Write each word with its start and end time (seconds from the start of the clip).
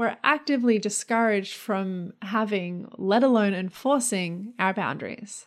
we're 0.00 0.16
actively 0.24 0.78
discouraged 0.78 1.52
from 1.52 2.10
having, 2.22 2.88
let 2.96 3.22
alone 3.22 3.52
enforcing, 3.52 4.54
our 4.58 4.72
boundaries. 4.72 5.46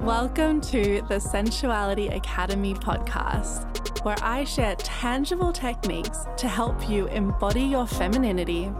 Welcome 0.00 0.62
to 0.62 1.02
the 1.10 1.20
Sensuality 1.20 2.08
Academy 2.16 2.72
podcast, 2.72 4.02
where 4.06 4.16
I 4.22 4.44
share 4.44 4.74
tangible 4.76 5.52
techniques 5.52 6.20
to 6.38 6.48
help 6.48 6.88
you 6.88 7.08
embody 7.08 7.64
your 7.64 7.86
femininity, 7.86 8.72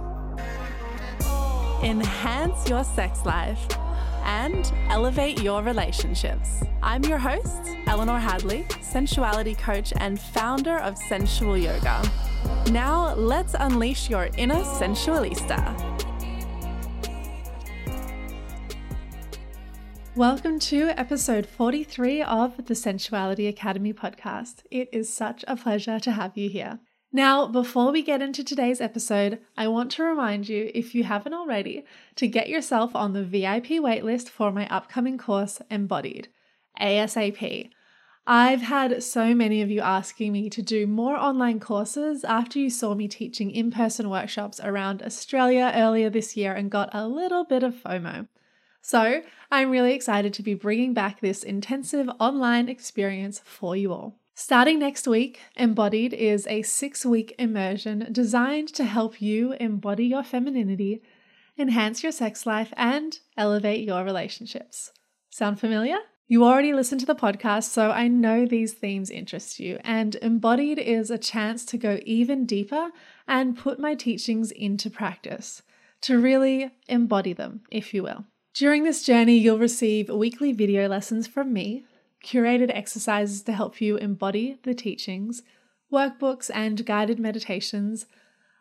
enhance 1.83 2.67
your 2.67 2.83
sex 2.83 3.27
life, 3.27 3.69
and 4.25 4.73
elevate 4.89 5.43
your 5.43 5.63
relationships. 5.63 6.63
I'm 6.83 7.05
your 7.05 7.19
host, 7.19 7.77
Eleanor 7.87 8.19
Hadley, 8.19 8.67
sensuality 8.81 9.55
coach 9.55 9.93
and 9.97 10.21
founder 10.21 10.79
of 10.79 10.97
Sensual 10.97 11.57
Yoga. 11.57 12.03
Now, 12.71 13.15
let's 13.15 13.55
unleash 13.55 14.11
your 14.11 14.31
inner 14.37 14.63
sensualista. 14.63 15.93
Welcome 20.15 20.59
to 20.59 20.91
episode 20.91 21.47
43 21.47 22.23
of 22.23 22.67
the 22.67 22.75
Sensuality 22.75 23.49
Academy 23.49 23.95
podcast. 23.95 24.63
It 24.71 24.91
is 24.93 25.13
such 25.13 25.43
a 25.49 25.57
pleasure 25.57 25.99
to 26.01 26.13
have 26.13 26.37
you 26.37 26.51
here. 26.51 26.81
Now, 27.15 27.47
before 27.47 27.93
we 27.93 28.01
get 28.01 28.23
into 28.23 28.43
today's 28.43 28.81
episode, 28.81 29.39
I 29.55 29.69
want 29.69 29.91
to 29.93 30.03
remind 30.03 30.49
you, 30.49 30.71
if 30.75 30.95
you 30.95 31.05
haven't 31.05 31.35
already, 31.35 31.85
to 32.17 32.27
get 32.27 32.49
yourself 32.49 32.97
on 32.97 33.13
the 33.13 33.23
VIP 33.23 33.83
waitlist 33.83 34.31
for 34.31 34.51
my 34.51 34.67
upcoming 34.69 35.19
course, 35.19 35.61
Embodied, 35.71 36.29
ASAP. 36.81 37.69
I've 38.27 38.63
had 38.63 39.03
so 39.03 39.35
many 39.35 39.61
of 39.61 39.71
you 39.71 39.83
asking 39.83 40.33
me 40.33 40.49
to 40.49 40.63
do 40.63 40.87
more 40.87 41.17
online 41.17 41.61
courses 41.61 42.25
after 42.25 42.59
you 42.59 42.71
saw 42.71 42.95
me 42.95 43.09
teaching 43.09 43.51
in 43.51 43.71
person 43.71 44.09
workshops 44.09 44.59
around 44.65 45.03
Australia 45.03 45.71
earlier 45.75 46.09
this 46.09 46.35
year 46.35 46.55
and 46.55 46.71
got 46.71 46.89
a 46.95 47.07
little 47.07 47.45
bit 47.45 47.63
of 47.63 47.75
FOMO. 47.75 48.27
So, 48.81 49.21
I'm 49.51 49.71
really 49.71 49.93
excited 49.93 50.33
to 50.33 50.43
be 50.43 50.55
bringing 50.55 50.95
back 50.95 51.21
this 51.21 51.43
intensive 51.43 52.09
online 52.19 52.71
experience 52.71 53.43
for 53.45 53.77
you 53.77 53.93
all. 53.93 54.22
Starting 54.35 54.79
next 54.79 55.07
week, 55.07 55.41
Embodied 55.57 56.15
is 56.15 56.47
a 56.47 56.63
six 56.63 57.05
week 57.05 57.35
immersion 57.39 58.09
designed 58.11 58.69
to 58.69 58.85
help 58.85 59.21
you 59.21 59.53
embody 59.61 60.07
your 60.07 60.23
femininity, 60.23 61.03
enhance 61.59 62.03
your 62.03 62.13
sex 62.13 62.47
life, 62.47 62.73
and 62.77 63.19
elevate 63.37 63.87
your 63.87 64.05
relationships. 64.05 64.91
Sound 65.31 65.61
familiar? 65.61 65.99
You 66.29 66.45
already 66.45 66.73
listened 66.73 67.01
to 67.01 67.07
the 67.07 67.15
podcast, 67.15 67.65
so 67.65 67.91
I 67.91 68.09
know 68.09 68.47
these 68.47 68.73
themes 68.73 69.11
interest 69.11 69.61
you, 69.61 69.79
and 69.85 70.17
Embodied 70.23 70.79
is 70.79 71.11
a 71.11 71.19
chance 71.19 71.67
to 71.67 71.77
go 71.77 72.01
even 72.07 72.47
deeper 72.47 72.89
and 73.29 73.59
put 73.59 73.79
my 73.79 73.95
teachings 73.95 74.51
into 74.51 74.89
practice, 74.89 75.61
to 76.01 76.19
really 76.19 76.71
embody 76.89 77.35
them, 77.35 77.61
if 77.71 77.93
you 77.93 78.03
will. 78.03 78.25
During 78.55 78.85
this 78.85 79.05
journey, 79.05 79.37
you'll 79.37 79.59
receive 79.59 80.09
weekly 80.09 80.53
video 80.53 80.89
lessons 80.89 81.27
from 81.27 81.53
me, 81.53 81.85
curated 82.25 82.71
exercises 82.75 83.43
to 83.43 83.53
help 83.53 83.81
you 83.81 83.97
embody 83.97 84.59
the 84.63 84.75
teachings, 84.75 85.43
workbooks 85.93 86.51
and 86.55 86.87
guided 86.87 87.19
meditations, 87.19 88.07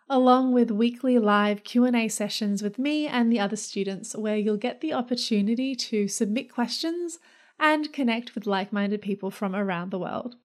along 0.10 0.52
with 0.52 0.72
weekly 0.72 1.18
live 1.18 1.64
Q&A 1.64 2.08
sessions 2.10 2.62
with 2.62 2.78
me 2.78 3.08
and 3.08 3.32
the 3.32 3.40
other 3.40 3.56
students 3.56 4.16
where 4.16 4.36
you'll 4.36 4.58
get 4.58 4.82
the 4.82 4.94
opportunity 4.94 5.74
to 5.74 6.08
submit 6.08 6.52
questions 6.52 7.20
and 7.58 7.94
connect 7.94 8.36
with 8.36 8.46
like-minded 8.46 9.02
people 9.02 9.32
from 9.32 9.56
around 9.56 9.92
the 9.92 10.00
world. 10.00 10.36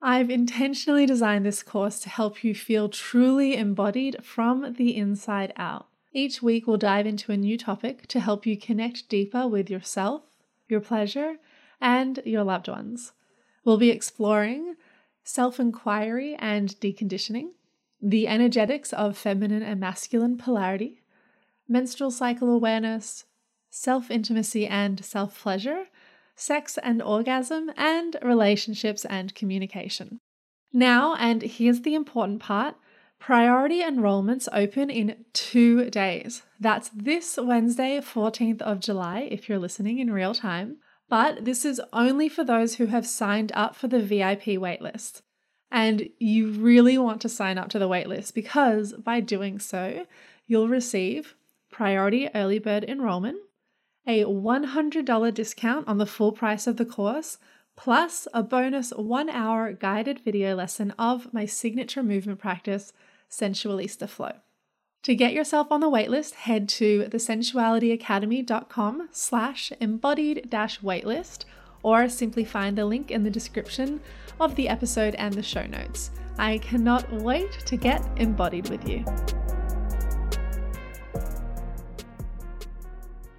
I've 0.00 0.30
intentionally 0.30 1.04
designed 1.04 1.44
this 1.44 1.62
course 1.62 2.00
to 2.00 2.08
help 2.08 2.42
you 2.42 2.54
feel 2.54 2.88
truly 2.88 3.54
embodied 3.54 4.24
from 4.24 4.74
the 4.78 4.96
inside 4.96 5.52
out. 5.56 5.88
Each 6.12 6.40
week, 6.40 6.66
we'll 6.66 6.78
dive 6.78 7.06
into 7.06 7.32
a 7.32 7.36
new 7.36 7.58
topic 7.58 8.06
to 8.08 8.20
help 8.20 8.46
you 8.46 8.56
connect 8.56 9.10
deeper 9.10 9.46
with 9.46 9.68
yourself, 9.68 10.22
your 10.68 10.80
pleasure, 10.80 11.36
and 11.80 12.20
your 12.24 12.44
loved 12.44 12.68
ones. 12.68 13.12
We'll 13.64 13.78
be 13.78 13.90
exploring 13.90 14.76
self 15.24 15.60
inquiry 15.60 16.36
and 16.38 16.70
deconditioning, 16.80 17.50
the 18.00 18.26
energetics 18.26 18.92
of 18.92 19.16
feminine 19.16 19.62
and 19.62 19.78
masculine 19.78 20.36
polarity, 20.36 21.02
menstrual 21.68 22.10
cycle 22.10 22.50
awareness, 22.50 23.24
self 23.70 24.10
intimacy 24.10 24.66
and 24.66 25.04
self 25.04 25.40
pleasure, 25.40 25.86
sex 26.34 26.78
and 26.82 27.02
orgasm, 27.02 27.70
and 27.76 28.16
relationships 28.22 29.04
and 29.04 29.34
communication. 29.34 30.20
Now, 30.72 31.14
and 31.16 31.42
here's 31.42 31.82
the 31.82 31.94
important 31.94 32.40
part 32.40 32.76
Priority 33.20 33.82
enrollments 33.82 34.48
open 34.50 34.88
in 34.88 35.26
two 35.34 35.90
days. 35.90 36.42
That's 36.58 36.88
this 36.88 37.36
Wednesday, 37.36 38.00
14th 38.00 38.62
of 38.62 38.80
July, 38.80 39.28
if 39.30 39.46
you're 39.46 39.58
listening 39.58 39.98
in 39.98 40.10
real 40.10 40.32
time. 40.32 40.78
But 41.10 41.44
this 41.44 41.64
is 41.64 41.82
only 41.92 42.28
for 42.28 42.44
those 42.44 42.76
who 42.76 42.86
have 42.86 43.06
signed 43.06 43.50
up 43.52 43.74
for 43.74 43.88
the 43.88 44.00
VIP 44.00 44.56
waitlist. 44.56 45.22
And 45.70 46.08
you 46.18 46.52
really 46.52 46.96
want 46.96 47.20
to 47.22 47.28
sign 47.28 47.58
up 47.58 47.68
to 47.70 47.80
the 47.80 47.88
waitlist 47.88 48.32
because 48.32 48.92
by 48.92 49.18
doing 49.18 49.58
so, 49.58 50.06
you'll 50.46 50.68
receive 50.68 51.34
priority 51.70 52.28
early 52.32 52.60
bird 52.60 52.84
enrollment, 52.84 53.38
a 54.06 54.24
$100 54.24 55.34
discount 55.34 55.88
on 55.88 55.98
the 55.98 56.06
full 56.06 56.32
price 56.32 56.68
of 56.68 56.76
the 56.76 56.86
course, 56.86 57.38
plus 57.76 58.28
a 58.32 58.42
bonus 58.42 58.90
one 58.90 59.28
hour 59.28 59.72
guided 59.72 60.20
video 60.20 60.54
lesson 60.54 60.92
of 60.92 61.32
my 61.34 61.44
signature 61.44 62.04
movement 62.04 62.38
practice 62.38 62.92
Sensualista 63.28 64.08
Flow. 64.08 64.32
To 65.04 65.14
get 65.14 65.32
yourself 65.32 65.72
on 65.72 65.80
the 65.80 65.88
waitlist, 65.88 66.34
head 66.34 66.68
to 66.70 67.04
thesensualityacademy.com 67.04 69.08
slash 69.10 69.72
embodied 69.80 70.50
dash 70.50 70.80
waitlist 70.80 71.46
or 71.82 72.06
simply 72.10 72.44
find 72.44 72.76
the 72.76 72.84
link 72.84 73.10
in 73.10 73.22
the 73.22 73.30
description 73.30 74.02
of 74.38 74.56
the 74.56 74.68
episode 74.68 75.14
and 75.14 75.32
the 75.32 75.42
show 75.42 75.64
notes. 75.64 76.10
I 76.36 76.58
cannot 76.58 77.10
wait 77.10 77.50
to 77.64 77.78
get 77.78 78.06
embodied 78.16 78.68
with 78.68 78.86
you. 78.86 79.02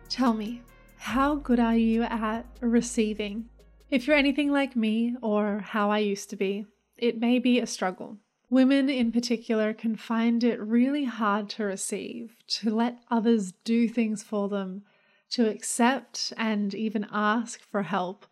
Tell 0.10 0.34
me, 0.34 0.64
how 0.98 1.36
good 1.36 1.60
are 1.60 1.78
you 1.78 2.02
at 2.02 2.48
receiving? 2.60 3.50
If 3.92 4.08
you're 4.08 4.18
anything 4.18 4.52
like 4.52 4.76
me 4.76 5.16
or 5.22 5.60
how 5.60 5.92
I 5.92 6.00
used 6.00 6.32
to 6.32 6.36
be, 6.36 6.66
it 6.98 7.20
may 7.20 7.38
be 7.38 7.60
a 7.60 7.68
struggle. 7.68 8.18
Women 8.52 8.90
in 8.90 9.14
particular 9.14 9.74
can 9.74 9.96
find 9.96 10.44
it 10.44 10.60
really 10.60 11.06
hard 11.06 11.48
to 11.52 11.64
receive, 11.64 12.36
to 12.48 12.70
let 12.70 13.02
others 13.10 13.54
do 13.64 13.88
things 13.88 14.24
for 14.24 14.50
them, 14.50 14.84
to 15.30 15.50
accept 15.50 16.34
and 16.36 16.74
even 16.76 17.08
ask 17.14 17.62
for 17.62 17.84
help, 17.84 18.26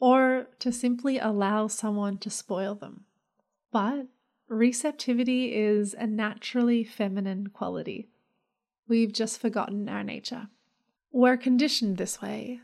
or 0.00 0.46
to 0.60 0.72
simply 0.72 1.18
allow 1.18 1.66
someone 1.66 2.16
to 2.18 2.30
spoil 2.30 2.74
them. 2.74 3.04
But 3.70 4.06
receptivity 4.48 5.54
is 5.54 5.92
a 5.92 6.06
naturally 6.06 6.82
feminine 6.82 7.48
quality. 7.48 8.08
We've 8.88 9.12
just 9.12 9.38
forgotten 9.38 9.90
our 9.90 10.02
nature. 10.02 10.48
We're 11.12 11.36
conditioned 11.36 11.98
this 11.98 12.22
way, 12.22 12.60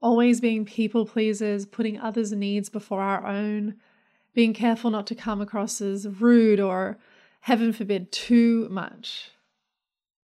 always 0.00 0.40
being 0.40 0.64
people 0.64 1.06
pleasers, 1.06 1.66
putting 1.66 1.98
others' 1.98 2.30
needs 2.30 2.68
before 2.68 3.00
our 3.00 3.26
own 3.26 3.74
being 4.36 4.52
careful 4.52 4.90
not 4.90 5.06
to 5.06 5.14
come 5.14 5.40
across 5.40 5.80
as 5.80 6.06
rude 6.06 6.60
or, 6.60 6.98
heaven 7.40 7.72
forbid, 7.72 8.12
too 8.12 8.68
much. 8.70 9.30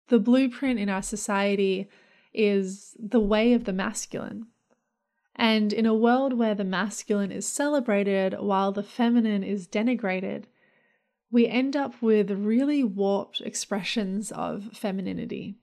The 0.07 0.17
blueprint 0.17 0.79
in 0.79 0.87
our 0.87 1.01
society 1.01 1.89
is 2.33 2.95
the 2.97 3.19
way 3.19 3.51
of 3.51 3.65
the 3.65 3.73
masculine. 3.73 4.47
And 5.35 5.73
in 5.73 5.85
a 5.85 5.93
world 5.93 6.31
where 6.31 6.55
the 6.55 6.63
masculine 6.63 7.33
is 7.33 7.45
celebrated 7.45 8.33
while 8.39 8.71
the 8.71 8.81
feminine 8.81 9.43
is 9.43 9.67
denigrated, 9.67 10.45
we 11.29 11.45
end 11.45 11.75
up 11.75 12.01
with 12.01 12.31
really 12.31 12.85
warped 12.85 13.41
expressions 13.41 14.31
of 14.31 14.69
femininity, 14.71 15.55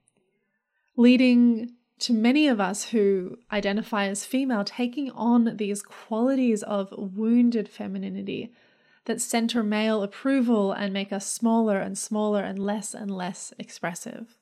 leading 0.98 1.70
to 2.00 2.12
many 2.12 2.49
of 2.49 2.61
us 2.61 2.87
who 2.87 3.38
identify 3.52 4.06
as 4.06 4.25
female 4.25 4.64
taking 4.64 5.11
on 5.12 5.56
these 5.56 5.82
qualities 5.82 6.62
of 6.62 6.93
wounded 6.96 7.69
femininity 7.69 8.52
that 9.05 9.20
center 9.20 9.62
male 9.62 10.02
approval 10.02 10.73
and 10.73 10.93
make 10.93 11.12
us 11.12 11.31
smaller 11.31 11.79
and 11.79 11.96
smaller 11.96 12.43
and 12.43 12.58
less 12.58 12.94
and 12.94 13.11
less 13.11 13.52
expressive. 13.58 14.37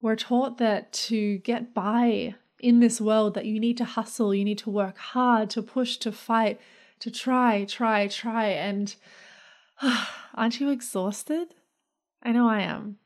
We're 0.00 0.16
taught 0.16 0.58
that 0.58 0.92
to 0.92 1.38
get 1.38 1.74
by 1.74 2.34
in 2.58 2.80
this 2.80 3.00
world 3.00 3.34
that 3.34 3.46
you 3.46 3.60
need 3.60 3.76
to 3.78 3.84
hustle, 3.84 4.34
you 4.34 4.44
need 4.44 4.58
to 4.58 4.70
work 4.70 4.96
hard, 4.96 5.50
to 5.50 5.62
push, 5.62 5.96
to 5.98 6.12
fight, 6.12 6.60
to 7.00 7.10
try, 7.10 7.64
try, 7.64 8.08
try 8.08 8.46
and 8.46 8.94
aren't 10.34 10.60
you 10.60 10.70
exhausted? 10.70 11.54
I 12.22 12.32
know 12.32 12.48
I 12.48 12.60
am. 12.60 12.98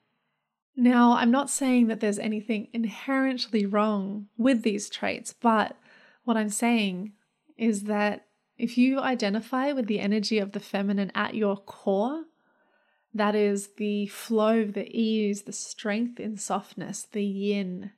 Now, 0.77 1.13
I'm 1.13 1.31
not 1.31 1.49
saying 1.49 1.87
that 1.87 2.01
there's 2.01 2.19
anything 2.19 2.69
inherently 2.73 3.65
wrong 3.65 4.29
with 4.37 4.63
these 4.63 4.91
traits, 4.91 5.33
but 5.33 5.77
what 6.25 6.37
I'm 6.37 6.51
saying 6.51 7.13
is 7.57 7.85
that 7.85 8.27
if 8.59 8.77
you 8.77 9.01
identify 9.01 9.73
with 9.73 9.87
the 9.87 10.01
energy 10.01 10.39
of 10.39 10.53
the 10.53 10.61
feminine 10.61 11.11
at 11.15 11.35
your 11.35 11.57
core, 11.57 12.25
That 13.17 13.35
is 13.35 13.71
the 13.79 14.09
flow, 14.09 14.67
the 14.67 14.87
ease, 14.95 15.45
the 15.45 15.53
strength 15.53 16.21
in 16.21 16.37
softness, 16.37 17.07
the 17.11 17.25
yin. 17.25 17.93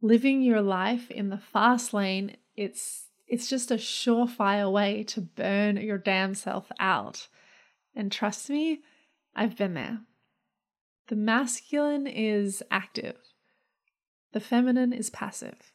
Living 0.00 0.40
your 0.40 0.62
life 0.62 1.10
in 1.10 1.30
the 1.30 1.38
fast 1.38 1.92
lane, 1.92 2.36
it's 2.56 3.06
it's 3.26 3.48
just 3.48 3.72
a 3.72 3.74
surefire 3.74 4.70
way 4.70 5.02
to 5.02 5.20
burn 5.20 5.78
your 5.78 5.98
damn 5.98 6.36
self 6.36 6.70
out. 6.78 7.26
And 7.92 8.12
trust 8.12 8.48
me, 8.48 8.82
I've 9.34 9.56
been 9.56 9.74
there. 9.74 10.02
The 11.08 11.16
masculine 11.16 12.06
is 12.06 12.62
active, 12.70 13.16
the 14.32 14.40
feminine 14.40 14.92
is 14.92 15.08
passive. 15.08 15.72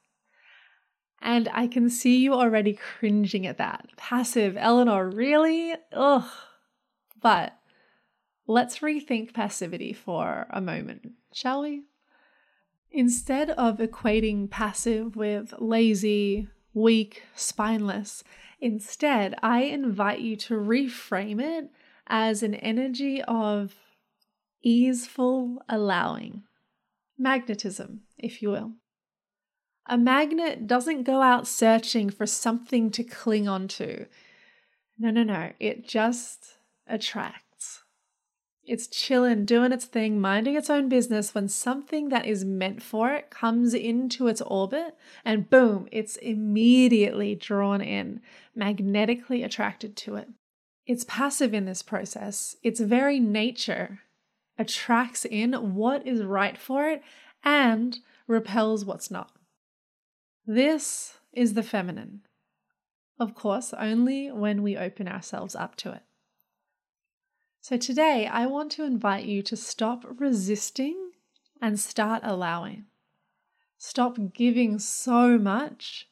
And 1.21 1.49
I 1.53 1.67
can 1.67 1.89
see 1.89 2.17
you 2.17 2.33
already 2.33 2.73
cringing 2.73 3.47
at 3.47 3.57
that. 3.57 3.87
Passive, 3.97 4.57
Eleanor, 4.57 5.09
really? 5.09 5.73
Ugh. 5.93 6.29
But 7.19 7.57
let's 8.45 8.79
rethink 8.79 9.33
passivity 9.33 9.93
for 9.93 10.45
a 10.49 10.61
moment, 10.61 11.13
shall 11.31 11.61
we? 11.61 11.83
Instead 12.91 13.49
of 13.51 13.77
equating 13.77 14.49
passive 14.51 15.15
with 15.15 15.53
lazy, 15.57 16.47
weak, 16.73 17.23
spineless, 17.35 18.23
instead, 18.59 19.33
I 19.41 19.63
invite 19.63 20.19
you 20.19 20.35
to 20.35 20.55
reframe 20.55 21.41
it 21.41 21.71
as 22.05 22.43
an 22.43 22.53
energy 22.55 23.21
of 23.23 23.73
easeful 24.63 25.61
allowing. 25.69 26.43
Magnetism, 27.17 28.01
if 28.17 28.41
you 28.41 28.49
will. 28.49 28.71
A 29.85 29.97
magnet 29.97 30.65
doesn't 30.65 31.03
go 31.03 31.21
out 31.21 31.45
searching 31.45 32.09
for 32.09 32.25
something 32.25 32.89
to 32.91 33.03
cling 33.03 33.47
onto. 33.47 34.05
No, 34.97 35.11
no, 35.11 35.23
no. 35.23 35.51
It 35.59 35.87
just 35.87 36.53
attracts. 36.87 37.83
It's 38.65 38.87
chilling, 38.87 39.43
doing 39.43 39.73
its 39.73 39.83
thing, 39.83 40.21
minding 40.21 40.55
its 40.55 40.69
own 40.69 40.87
business 40.87 41.35
when 41.35 41.49
something 41.49 42.07
that 42.09 42.25
is 42.25 42.45
meant 42.45 42.81
for 42.81 43.13
it 43.13 43.29
comes 43.29 43.73
into 43.73 44.27
its 44.27 44.39
orbit 44.39 44.95
and 45.25 45.49
boom, 45.49 45.89
it's 45.91 46.15
immediately 46.15 47.35
drawn 47.35 47.81
in, 47.81 48.21
magnetically 48.55 49.43
attracted 49.43 49.97
to 49.97 50.15
it. 50.15 50.29
It's 50.85 51.03
passive 51.03 51.53
in 51.53 51.65
this 51.65 51.83
process. 51.83 52.55
Its 52.63 52.79
very 52.79 53.19
nature 53.19 53.99
attracts 54.57 55.25
in 55.25 55.53
what 55.75 56.05
is 56.05 56.23
right 56.23 56.57
for 56.57 56.87
it 56.87 57.01
and 57.43 57.99
repels 58.27 58.85
what's 58.85 59.11
not. 59.11 59.31
This 60.45 61.17
is 61.31 61.53
the 61.53 61.63
feminine. 61.63 62.21
Of 63.19 63.35
course, 63.35 63.73
only 63.77 64.31
when 64.31 64.63
we 64.63 64.75
open 64.75 65.07
ourselves 65.07 65.55
up 65.55 65.75
to 65.77 65.91
it. 65.93 66.03
So 67.61 67.77
today, 67.77 68.27
I 68.27 68.45
want 68.45 68.71
to 68.73 68.83
invite 68.83 69.25
you 69.25 69.41
to 69.43 69.55
stop 69.55 70.03
resisting 70.19 71.11
and 71.61 71.79
start 71.79 72.21
allowing. 72.25 72.85
Stop 73.77 74.17
giving 74.33 74.79
so 74.79 75.37
much 75.37 76.09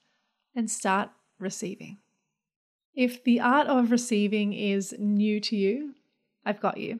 and 0.55 0.71
start 0.71 1.09
receiving. 1.39 1.97
If 2.93 3.23
the 3.23 3.39
art 3.39 3.67
of 3.67 3.91
receiving 3.91 4.53
is 4.53 4.95
new 4.97 5.39
to 5.41 5.55
you, 5.55 5.95
I've 6.45 6.61
got 6.61 6.77
you. 6.77 6.99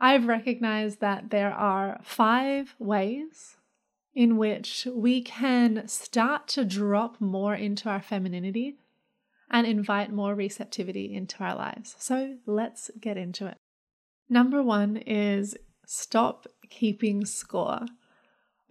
I've 0.00 0.26
recognized 0.26 1.00
that 1.00 1.30
there 1.30 1.52
are 1.52 2.00
five 2.02 2.74
ways 2.78 3.56
in 4.14 4.38
which 4.38 4.86
we 4.92 5.22
can 5.22 5.86
start 5.86 6.48
to 6.48 6.64
drop 6.64 7.20
more 7.20 7.54
into 7.54 7.88
our 7.88 8.00
femininity 8.00 8.76
and 9.50 9.66
invite 9.66 10.12
more 10.12 10.34
receptivity 10.34 11.14
into 11.14 11.42
our 11.42 11.54
lives. 11.54 11.96
So 11.98 12.36
let's 12.46 12.90
get 13.00 13.16
into 13.16 13.46
it. 13.46 13.56
Number 14.28 14.62
one 14.62 14.96
is 14.96 15.56
stop 15.86 16.46
keeping 16.68 17.24
score. 17.24 17.86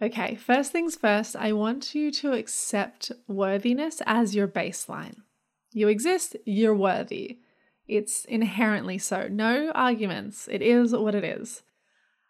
Okay, 0.02 0.34
first 0.34 0.72
things 0.72 0.96
first, 0.96 1.36
I 1.36 1.52
want 1.52 1.94
you 1.94 2.10
to 2.12 2.32
accept 2.32 3.12
worthiness 3.28 4.00
as 4.06 4.34
your 4.34 4.48
baseline. 4.48 5.16
You 5.72 5.88
exist, 5.88 6.36
you're 6.46 6.74
worthy. 6.74 7.38
It's 7.90 8.24
inherently 8.24 8.98
so. 8.98 9.26
No 9.26 9.72
arguments. 9.74 10.48
It 10.48 10.62
is 10.62 10.92
what 10.92 11.16
it 11.16 11.24
is. 11.24 11.62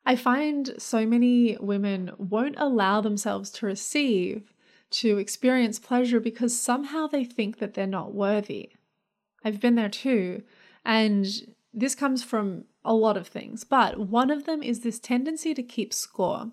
I 0.07 0.17
find 0.17 0.73
so 0.79 1.05
many 1.05 1.59
women 1.61 2.13
won't 2.17 2.55
allow 2.57 3.03
themselves 3.03 3.51
to 3.51 3.67
receive, 3.67 4.55
to 4.93 5.19
experience 5.19 5.79
pleasure 5.79 6.19
because 6.19 6.59
somehow 6.59 7.07
they 7.07 7.25
think 7.25 7.59
that 7.59 7.75
they're 7.75 7.87
not 7.87 8.15
worthy. 8.15 8.71
I've 9.45 9.61
been 9.61 9.75
there 9.75 9.91
too. 9.91 10.43
And 10.83 11.27
this 11.75 11.95
comes 11.95 12.25
from 12.25 12.65
a 12.83 12.95
lot 12.95 13.19
of 13.19 13.29
things, 13.29 13.63
but 13.63 13.99
one 13.99 14.31
of 14.31 14.47
them 14.47 14.63
is 14.63 14.81
this 14.81 14.99
tendency 14.99 15.53
to 15.53 15.63
keep 15.63 15.93
score. 15.93 16.53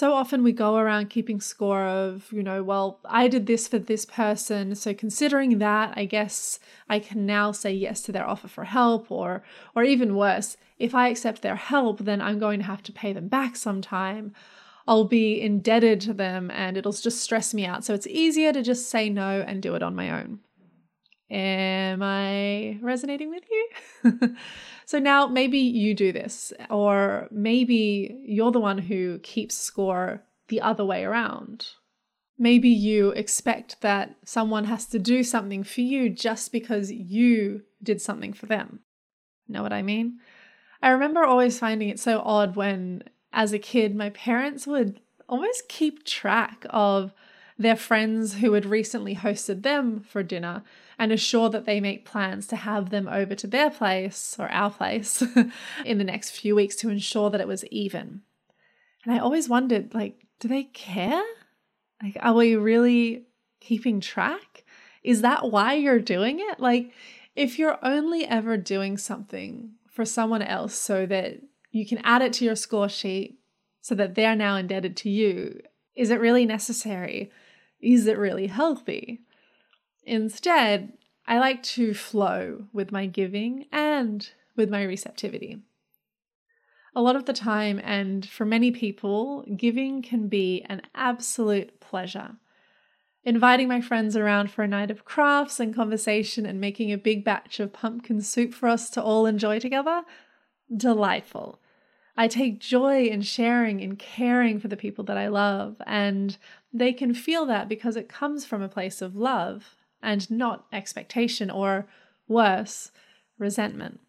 So 0.00 0.14
often 0.14 0.42
we 0.42 0.52
go 0.52 0.76
around 0.76 1.10
keeping 1.10 1.42
score 1.42 1.84
of, 1.84 2.32
you 2.32 2.42
know, 2.42 2.62
well, 2.62 3.00
I 3.04 3.28
did 3.28 3.44
this 3.44 3.68
for 3.68 3.78
this 3.78 4.06
person, 4.06 4.74
so 4.74 4.94
considering 4.94 5.58
that, 5.58 5.92
I 5.94 6.06
guess 6.06 6.58
I 6.88 7.00
can 7.00 7.26
now 7.26 7.52
say 7.52 7.74
yes 7.74 8.00
to 8.04 8.12
their 8.12 8.26
offer 8.26 8.48
for 8.48 8.64
help 8.64 9.10
or 9.12 9.42
or 9.76 9.82
even 9.82 10.16
worse, 10.16 10.56
if 10.78 10.94
I 10.94 11.08
accept 11.08 11.42
their 11.42 11.56
help, 11.56 11.98
then 11.98 12.22
I'm 12.22 12.38
going 12.38 12.60
to 12.60 12.64
have 12.64 12.82
to 12.84 12.92
pay 12.92 13.12
them 13.12 13.28
back 13.28 13.56
sometime. 13.56 14.32
I'll 14.88 15.04
be 15.04 15.38
indebted 15.38 16.00
to 16.00 16.14
them 16.14 16.50
and 16.50 16.78
it'll 16.78 16.92
just 16.92 17.20
stress 17.20 17.52
me 17.52 17.66
out. 17.66 17.84
So 17.84 17.92
it's 17.92 18.06
easier 18.06 18.54
to 18.54 18.62
just 18.62 18.88
say 18.88 19.10
no 19.10 19.44
and 19.46 19.62
do 19.62 19.74
it 19.74 19.82
on 19.82 19.94
my 19.94 20.18
own. 20.18 20.38
Am 21.30 22.02
I 22.02 22.78
resonating 22.80 23.28
with 23.28 23.44
you? 23.50 24.36
so 24.90 24.98
now 24.98 25.28
maybe 25.28 25.58
you 25.58 25.94
do 25.94 26.10
this, 26.10 26.52
or 26.68 27.28
maybe 27.30 28.22
you're 28.24 28.50
the 28.50 28.58
one 28.58 28.78
who 28.78 29.20
keeps 29.20 29.56
score 29.56 30.24
the 30.48 30.60
other 30.60 30.84
way 30.84 31.04
around. 31.04 31.68
Maybe 32.36 32.70
you 32.70 33.10
expect 33.10 33.82
that 33.82 34.16
someone 34.24 34.64
has 34.64 34.86
to 34.86 34.98
do 34.98 35.22
something 35.22 35.62
for 35.62 35.82
you 35.82 36.10
just 36.10 36.50
because 36.50 36.90
you 36.90 37.62
did 37.80 38.02
something 38.02 38.32
for 38.32 38.46
them. 38.46 38.80
Know 39.46 39.62
what 39.62 39.72
I 39.72 39.82
mean? 39.82 40.18
I 40.82 40.88
remember 40.88 41.22
always 41.22 41.60
finding 41.60 41.88
it 41.88 42.00
so 42.00 42.20
odd 42.24 42.56
when, 42.56 43.04
as 43.32 43.52
a 43.52 43.60
kid, 43.60 43.94
my 43.94 44.10
parents 44.10 44.66
would 44.66 45.00
almost 45.28 45.68
keep 45.68 46.04
track 46.04 46.66
of 46.68 47.12
their 47.56 47.76
friends 47.76 48.34
who 48.34 48.54
had 48.54 48.66
recently 48.66 49.14
hosted 49.14 49.62
them 49.62 50.00
for 50.00 50.24
dinner 50.24 50.64
and 51.00 51.10
assure 51.10 51.48
that 51.48 51.64
they 51.64 51.80
make 51.80 52.04
plans 52.04 52.46
to 52.46 52.56
have 52.56 52.90
them 52.90 53.08
over 53.08 53.34
to 53.34 53.46
their 53.46 53.70
place 53.70 54.36
or 54.38 54.48
our 54.50 54.70
place 54.70 55.22
in 55.86 55.96
the 55.96 56.04
next 56.04 56.30
few 56.30 56.54
weeks 56.54 56.76
to 56.76 56.90
ensure 56.90 57.30
that 57.30 57.40
it 57.40 57.48
was 57.48 57.64
even. 57.66 58.20
And 59.04 59.14
I 59.14 59.18
always 59.18 59.48
wondered 59.48 59.94
like, 59.94 60.26
do 60.40 60.46
they 60.46 60.64
care? 60.64 61.22
Like, 62.02 62.18
are 62.20 62.34
we 62.34 62.54
really 62.54 63.24
keeping 63.60 64.00
track? 64.00 64.64
Is 65.02 65.22
that 65.22 65.50
why 65.50 65.72
you're 65.72 66.00
doing 66.00 66.38
it? 66.38 66.60
Like, 66.60 66.92
if 67.34 67.58
you're 67.58 67.78
only 67.82 68.26
ever 68.26 68.58
doing 68.58 68.98
something 68.98 69.72
for 69.88 70.04
someone 70.04 70.42
else 70.42 70.74
so 70.74 71.06
that 71.06 71.40
you 71.70 71.86
can 71.86 71.98
add 72.04 72.20
it 72.20 72.34
to 72.34 72.44
your 72.44 72.56
score 72.56 72.90
sheet 72.90 73.38
so 73.80 73.94
that 73.94 74.16
they're 74.16 74.36
now 74.36 74.56
indebted 74.56 74.98
to 74.98 75.08
you, 75.08 75.60
is 75.96 76.10
it 76.10 76.20
really 76.20 76.44
necessary? 76.44 77.30
is 77.80 78.06
it 78.06 78.18
really 78.18 78.46
healthy? 78.46 79.20
Instead, 80.04 80.92
I 81.26 81.38
like 81.38 81.62
to 81.62 81.94
flow 81.94 82.64
with 82.72 82.90
my 82.90 83.06
giving 83.06 83.66
and 83.70 84.28
with 84.56 84.70
my 84.70 84.82
receptivity. 84.82 85.58
A 86.94 87.02
lot 87.02 87.14
of 87.14 87.26
the 87.26 87.32
time, 87.32 87.80
and 87.84 88.28
for 88.28 88.44
many 88.44 88.72
people, 88.72 89.44
giving 89.56 90.02
can 90.02 90.26
be 90.28 90.64
an 90.68 90.82
absolute 90.94 91.78
pleasure. 91.78 92.36
Inviting 93.22 93.68
my 93.68 93.80
friends 93.80 94.16
around 94.16 94.50
for 94.50 94.62
a 94.62 94.68
night 94.68 94.90
of 94.90 95.04
crafts 95.04 95.60
and 95.60 95.74
conversation 95.74 96.46
and 96.46 96.60
making 96.60 96.90
a 96.90 96.98
big 96.98 97.22
batch 97.22 97.60
of 97.60 97.72
pumpkin 97.72 98.22
soup 98.22 98.52
for 98.52 98.68
us 98.68 98.90
to 98.90 99.02
all 99.02 99.26
enjoy 99.26 99.60
together, 99.60 100.02
delightful. 100.74 101.60
I 102.16 102.26
take 102.26 102.58
joy 102.58 103.04
in 103.04 103.22
sharing 103.22 103.80
and 103.82 103.98
caring 103.98 104.58
for 104.58 104.68
the 104.68 104.76
people 104.76 105.04
that 105.04 105.16
I 105.16 105.28
love, 105.28 105.76
and 105.86 106.36
they 106.72 106.92
can 106.92 107.14
feel 107.14 107.46
that 107.46 107.68
because 107.68 107.94
it 107.94 108.08
comes 108.08 108.44
from 108.44 108.62
a 108.62 108.68
place 108.68 109.00
of 109.00 109.14
love 109.14 109.76
and 110.02 110.30
not 110.30 110.66
expectation 110.72 111.50
or, 111.50 111.86
worse, 112.28 112.90
resentment. 113.38 114.00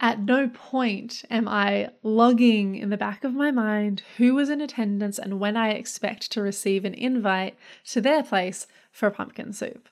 At 0.00 0.20
no 0.20 0.48
point 0.48 1.24
am 1.28 1.48
I 1.48 1.90
logging 2.04 2.76
in 2.76 2.90
the 2.90 2.96
back 2.96 3.24
of 3.24 3.34
my 3.34 3.50
mind 3.50 4.02
who 4.16 4.34
was 4.34 4.48
in 4.48 4.60
attendance 4.60 5.18
and 5.18 5.40
when 5.40 5.56
I 5.56 5.70
expect 5.70 6.30
to 6.32 6.42
receive 6.42 6.84
an 6.84 6.94
invite 6.94 7.56
to 7.86 8.00
their 8.00 8.22
place 8.22 8.68
for 8.92 9.10
pumpkin 9.10 9.52
soup. 9.52 9.88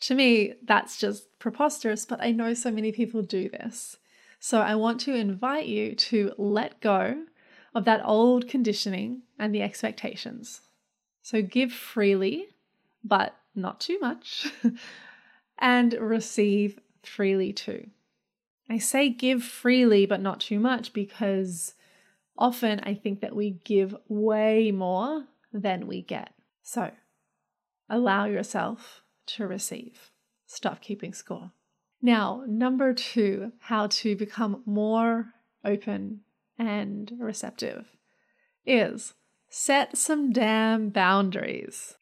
To 0.00 0.14
me, 0.14 0.54
that's 0.64 0.98
just 0.98 1.38
preposterous, 1.38 2.06
but 2.06 2.22
I 2.22 2.32
know 2.32 2.54
so 2.54 2.70
many 2.70 2.92
people 2.92 3.22
do 3.22 3.48
this. 3.48 3.98
So 4.40 4.60
I 4.60 4.74
want 4.74 5.00
to 5.02 5.14
invite 5.14 5.66
you 5.66 5.94
to 5.94 6.32
let 6.38 6.80
go 6.80 7.24
of 7.74 7.84
that 7.84 8.02
old 8.04 8.48
conditioning 8.48 9.22
and 9.38 9.54
the 9.54 9.62
expectations. 9.62 10.62
So 11.22 11.42
give 11.42 11.72
freely, 11.72 12.48
but 13.04 13.36
not 13.54 13.80
too 13.80 13.98
much, 14.00 14.52
and 15.58 15.92
receive 15.94 16.78
freely 17.02 17.52
too. 17.52 17.88
I 18.68 18.78
say 18.78 19.10
give 19.10 19.42
freely, 19.42 20.06
but 20.06 20.20
not 20.20 20.40
too 20.40 20.58
much 20.58 20.92
because 20.92 21.74
often 22.38 22.80
I 22.80 22.94
think 22.94 23.20
that 23.20 23.36
we 23.36 23.60
give 23.64 23.94
way 24.08 24.72
more 24.72 25.26
than 25.52 25.86
we 25.86 26.02
get. 26.02 26.32
So 26.62 26.90
allow 27.88 28.24
yourself 28.24 29.02
to 29.26 29.46
receive. 29.46 30.10
Stop 30.46 30.80
keeping 30.80 31.12
score. 31.12 31.52
Now, 32.00 32.44
number 32.46 32.92
two, 32.94 33.52
how 33.60 33.86
to 33.88 34.16
become 34.16 34.62
more 34.66 35.34
open 35.64 36.20
and 36.58 37.12
receptive 37.18 37.86
is 38.66 39.14
set 39.48 39.96
some 39.96 40.32
damn 40.32 40.88
boundaries. 40.88 41.96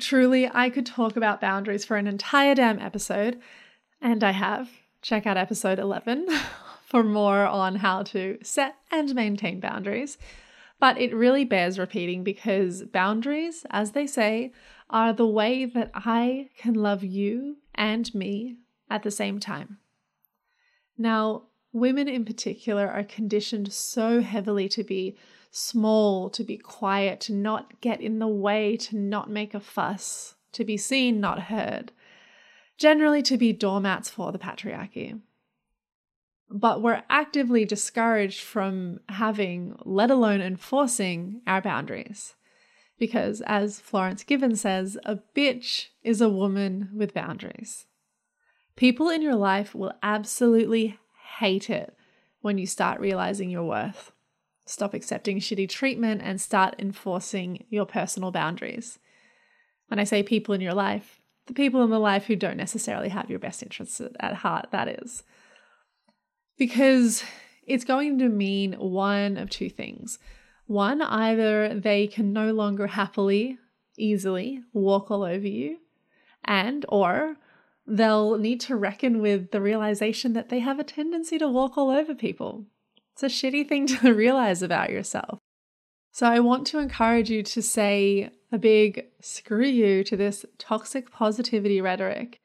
Truly, 0.00 0.50
I 0.52 0.70
could 0.70 0.86
talk 0.86 1.16
about 1.16 1.40
boundaries 1.40 1.84
for 1.84 1.96
an 1.96 2.06
entire 2.06 2.54
damn 2.54 2.78
episode, 2.78 3.40
and 4.00 4.24
I 4.24 4.32
have. 4.32 4.70
Check 5.02 5.26
out 5.26 5.36
episode 5.36 5.78
11 5.78 6.28
for 6.86 7.04
more 7.04 7.46
on 7.46 7.76
how 7.76 8.02
to 8.04 8.38
set 8.42 8.76
and 8.90 9.14
maintain 9.14 9.60
boundaries. 9.60 10.16
But 10.80 10.98
it 10.98 11.14
really 11.14 11.44
bears 11.44 11.78
repeating 11.78 12.24
because 12.24 12.84
boundaries, 12.84 13.66
as 13.70 13.92
they 13.92 14.06
say, 14.06 14.52
are 14.90 15.12
the 15.12 15.26
way 15.26 15.64
that 15.66 15.90
I 15.94 16.48
can 16.56 16.74
love 16.74 17.04
you 17.04 17.58
and 17.74 18.12
me 18.14 18.56
at 18.90 19.02
the 19.02 19.10
same 19.10 19.38
time. 19.38 19.78
Now, 20.96 21.44
women 21.72 22.08
in 22.08 22.24
particular 22.24 22.88
are 22.88 23.04
conditioned 23.04 23.72
so 23.72 24.20
heavily 24.20 24.68
to 24.70 24.84
be 24.84 25.16
small, 25.56 26.28
to 26.30 26.42
be 26.42 26.58
quiet, 26.58 27.20
to 27.20 27.32
not 27.32 27.80
get 27.80 28.00
in 28.00 28.18
the 28.18 28.26
way, 28.26 28.76
to 28.76 28.96
not 28.96 29.30
make 29.30 29.54
a 29.54 29.60
fuss, 29.60 30.34
to 30.50 30.64
be 30.64 30.76
seen, 30.76 31.20
not 31.20 31.44
heard, 31.44 31.92
generally 32.76 33.22
to 33.22 33.36
be 33.36 33.52
doormats 33.52 34.10
for 34.10 34.32
the 34.32 34.38
patriarchy. 34.38 35.20
But 36.50 36.82
we're 36.82 37.04
actively 37.08 37.64
discouraged 37.64 38.42
from 38.42 38.98
having, 39.08 39.76
let 39.84 40.10
alone 40.10 40.40
enforcing, 40.40 41.40
our 41.46 41.62
boundaries. 41.62 42.34
Because, 42.98 43.40
as 43.42 43.78
Florence 43.78 44.24
Given 44.24 44.56
says, 44.56 44.98
a 45.04 45.20
bitch 45.36 45.88
is 46.02 46.20
a 46.20 46.28
woman 46.28 46.90
with 46.92 47.14
boundaries. 47.14 47.86
People 48.74 49.08
in 49.08 49.22
your 49.22 49.36
life 49.36 49.72
will 49.72 49.92
absolutely 50.02 50.98
hate 51.38 51.70
it 51.70 51.96
when 52.40 52.58
you 52.58 52.66
start 52.66 53.00
realizing 53.00 53.50
your 53.50 53.64
worth. 53.64 54.10
Stop 54.66 54.94
accepting 54.94 55.40
shitty 55.40 55.68
treatment 55.68 56.22
and 56.24 56.40
start 56.40 56.74
enforcing 56.78 57.64
your 57.68 57.84
personal 57.84 58.30
boundaries. 58.30 58.98
When 59.88 59.98
I 59.98 60.04
say 60.04 60.22
people 60.22 60.54
in 60.54 60.60
your 60.60 60.74
life, 60.74 61.20
the 61.46 61.52
people 61.52 61.82
in 61.84 61.90
the 61.90 61.98
life 61.98 62.24
who 62.24 62.36
don't 62.36 62.56
necessarily 62.56 63.10
have 63.10 63.28
your 63.28 63.38
best 63.38 63.62
interests 63.62 64.00
at 64.18 64.34
heart, 64.36 64.68
that 64.72 64.88
is. 64.88 65.22
Because 66.56 67.22
it's 67.66 67.84
going 67.84 68.18
to 68.18 68.28
mean 68.28 68.74
one 68.74 69.36
of 69.36 69.50
two 69.50 69.68
things. 69.68 70.18
One, 70.66 71.02
either 71.02 71.78
they 71.78 72.06
can 72.06 72.32
no 72.32 72.52
longer 72.52 72.86
happily, 72.86 73.58
easily 73.98 74.62
walk 74.72 75.10
all 75.10 75.22
over 75.22 75.46
you, 75.46 75.78
and 76.42 76.86
or 76.88 77.36
they'll 77.86 78.38
need 78.38 78.60
to 78.62 78.76
reckon 78.76 79.20
with 79.20 79.50
the 79.50 79.60
realization 79.60 80.32
that 80.32 80.48
they 80.48 80.60
have 80.60 80.78
a 80.78 80.84
tendency 80.84 81.38
to 81.38 81.48
walk 81.48 81.76
all 81.76 81.90
over 81.90 82.14
people. 82.14 82.64
It's 83.14 83.22
a 83.22 83.26
shitty 83.26 83.68
thing 83.68 83.86
to 84.02 84.12
realize 84.12 84.62
about 84.62 84.90
yourself. 84.90 85.38
So 86.10 86.26
I 86.26 86.40
want 86.40 86.66
to 86.68 86.78
encourage 86.78 87.30
you 87.30 87.42
to 87.42 87.62
say 87.62 88.30
a 88.52 88.58
big 88.58 89.06
screw 89.20 89.66
you 89.66 90.04
to 90.04 90.16
this 90.16 90.44
toxic 90.58 91.10
positivity 91.10 91.80
rhetoric 91.80 92.38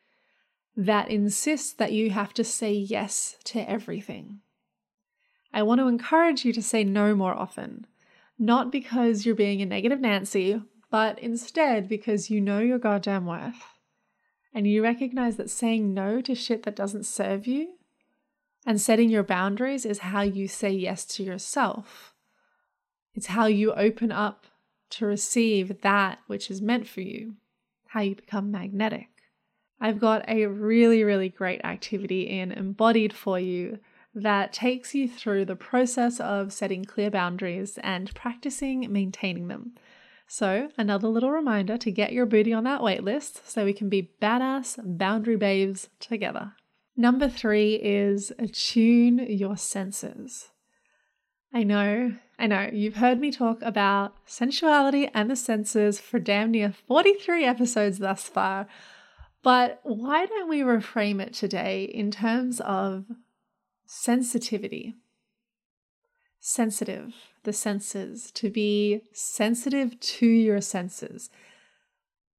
that 0.76 1.10
insists 1.10 1.74
that 1.74 1.92
you 1.92 2.12
have 2.12 2.34
to 2.36 2.44
say 2.44 2.72
yes 2.72 3.38
to 3.46 3.70
everything. 3.70 4.42
I 5.54 5.64
want 5.64 5.80
to 5.80 5.88
encourage 5.88 6.46
you 6.46 6.54
to 6.54 6.62
say 6.62 6.84
no 6.84 7.16
more 7.16 7.34
often, 7.34 7.86
not 8.38 8.72
because 8.72 9.26
you're 9.26 9.36
being 9.36 9.62
a 9.62 9.66
negative 9.66 10.00
Nancy, 10.00 10.62
but 10.90 11.20
instead 11.20 11.88
because 11.88 12.30
you 12.30 12.40
know 12.42 12.60
your 12.60 12.80
goddamn 12.80 13.26
worth 13.26 13.64
and 14.54 14.68
you 14.68 14.82
recognize 14.82 15.36
that 15.38 15.50
saying 15.50 15.94
no 15.94 16.22
to 16.22 16.34
shit 16.34 16.64
that 16.64 16.76
doesn't 16.76 17.06
serve 17.06 17.46
you 17.46 17.79
and 18.66 18.80
setting 18.80 19.10
your 19.10 19.24
boundaries 19.24 19.86
is 19.86 20.00
how 20.00 20.22
you 20.22 20.48
say 20.48 20.70
yes 20.70 21.06
to 21.06 21.24
yourself. 21.24 22.14
It's 23.14 23.28
how 23.28 23.48
you 23.48 23.74
open 23.74 24.12
up 24.12 24.46
to 24.92 25.06
receive 25.06 25.82
that 25.82 26.20
which 26.28 26.50
is 26.50 26.62
meant 26.62 26.88
for 26.88 27.02
you, 27.02 27.36
how 27.88 28.02
you 28.02 28.16
become 28.16 28.52
magnetic. 28.52 29.08
I've 29.82 30.00
got 30.00 30.28
a 30.28 30.46
really, 30.48 31.04
really 31.04 31.30
great 31.30 31.62
activity 31.64 32.24
in 32.24 32.52
Embodied 32.52 33.14
for 33.14 33.40
you 33.40 33.80
that 34.14 34.52
takes 34.52 34.94
you 34.94 35.08
through 35.08 35.46
the 35.46 35.56
process 35.56 36.20
of 36.20 36.52
setting 36.52 36.84
clear 36.84 37.10
boundaries 37.10 37.78
and 37.82 38.14
practicing 38.14 38.92
maintaining 38.92 39.48
them. 39.48 39.76
So, 40.28 40.70
another 40.78 41.08
little 41.08 41.32
reminder 41.32 41.78
to 41.78 41.92
get 41.92 42.14
your 42.14 42.26
booty 42.26 42.54
on 42.54 42.64
that 42.66 42.82
waitlist 42.82 43.48
so 43.48 43.66
we 43.66 43.74
can 43.74 43.90
be 43.90 44.12
badass 44.22 44.80
boundary 44.98 45.38
babes 45.38 45.90
together. 46.00 46.54
Number 47.00 47.30
three 47.30 47.76
is 47.76 48.34
attune 48.38 49.20
your 49.20 49.56
senses. 49.56 50.50
I 51.54 51.64
know, 51.64 52.16
I 52.38 52.46
know, 52.46 52.70
you've 52.74 52.98
heard 52.98 53.22
me 53.22 53.32
talk 53.32 53.62
about 53.62 54.16
sensuality 54.28 55.10
and 55.14 55.32
the 55.32 55.38
senses 55.38 55.98
for 55.98 56.20
damn 56.20 56.52
near 56.52 56.74
43 56.74 57.46
episodes 57.46 58.00
thus 58.00 58.28
far, 58.28 58.68
but 59.42 59.80
why 59.84 60.26
don't 60.26 60.50
we 60.50 60.60
reframe 60.60 61.22
it 61.22 61.34
today 61.34 61.86
in 61.86 62.12
terms 62.12 62.60
of 62.60 63.06
sensitivity? 63.86 64.98
Sensitive 66.42 67.14
the 67.46 67.54
senses, 67.54 68.30
to 68.32 68.50
be 68.50 69.04
sensitive 69.14 69.98
to 70.02 70.28
your 70.28 70.60
senses. 70.60 71.30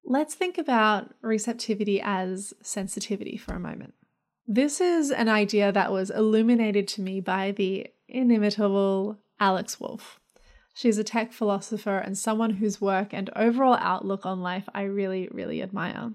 Let's 0.04 0.34
think 0.34 0.58
about 0.58 1.14
receptivity 1.22 1.98
as 2.04 2.52
sensitivity 2.60 3.38
for 3.38 3.54
a 3.54 3.58
moment. 3.58 3.94
This 4.47 4.80
is 4.80 5.11
an 5.11 5.28
idea 5.28 5.70
that 5.70 5.92
was 5.92 6.11
illuminated 6.11 6.88
to 6.88 7.02
me 7.02 7.20
by 7.20 7.52
the 7.52 7.87
inimitable 8.09 9.18
Alex 9.38 9.78
Wolf. 9.78 10.18
She's 10.75 10.99
a 10.99 11.04
tech 11.04 11.32
philosopher 11.32 11.99
and 11.99 12.16
someone 12.16 12.50
whose 12.50 12.80
work 12.80 13.12
and 13.12 13.30
overall 13.37 13.76
outlook 13.80 14.25
on 14.25 14.40
life 14.40 14.68
I 14.75 14.82
really, 14.82 15.28
really 15.30 15.62
admire. 15.62 16.12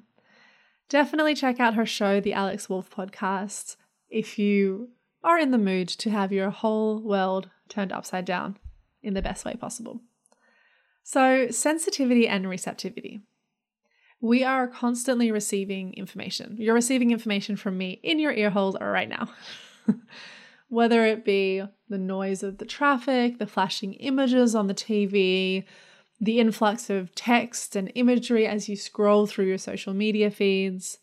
Definitely 0.89 1.35
check 1.35 1.59
out 1.59 1.75
her 1.75 1.85
show, 1.85 2.19
The 2.19 2.33
Alex 2.33 2.69
Wolf 2.69 2.89
Podcast, 2.89 3.75
if 4.09 4.37
you 4.37 4.89
are 5.23 5.39
in 5.39 5.51
the 5.51 5.57
mood 5.57 5.87
to 5.89 6.09
have 6.11 6.31
your 6.31 6.51
whole 6.51 6.99
world 7.01 7.49
turned 7.69 7.91
upside 7.91 8.25
down 8.25 8.57
in 9.01 9.13
the 9.13 9.21
best 9.21 9.45
way 9.45 9.55
possible. 9.55 10.01
So, 11.03 11.49
sensitivity 11.51 12.27
and 12.27 12.47
receptivity. 12.47 13.21
We 14.21 14.43
are 14.43 14.67
constantly 14.67 15.31
receiving 15.31 15.93
information. 15.93 16.55
You're 16.57 16.73
receiving 16.73 17.11
information 17.11 17.55
from 17.55 17.77
me 17.77 17.99
in 18.03 18.19
your 18.19 18.31
ear 18.31 18.49
holes 18.49 18.75
right 18.79 19.09
now. 19.09 19.29
Whether 20.69 21.05
it 21.05 21.23
be 21.23 21.63
the 21.89 21.97
noise 21.97 22.41
of 22.41 22.57
the 22.57 22.65
traffic, 22.65 23.37
the 23.37 23.45
flashing 23.45 23.93
images 23.93 24.55
on 24.55 24.67
the 24.67 24.73
TV, 24.73 25.65
the 26.19 26.39
influx 26.39 26.89
of 26.89 27.13
text 27.13 27.75
and 27.75 27.91
imagery 27.95 28.47
as 28.47 28.69
you 28.69 28.75
scroll 28.75 29.27
through 29.27 29.45
your 29.45 29.57
social 29.57 29.93
media 29.93 30.31
feeds, 30.31 30.97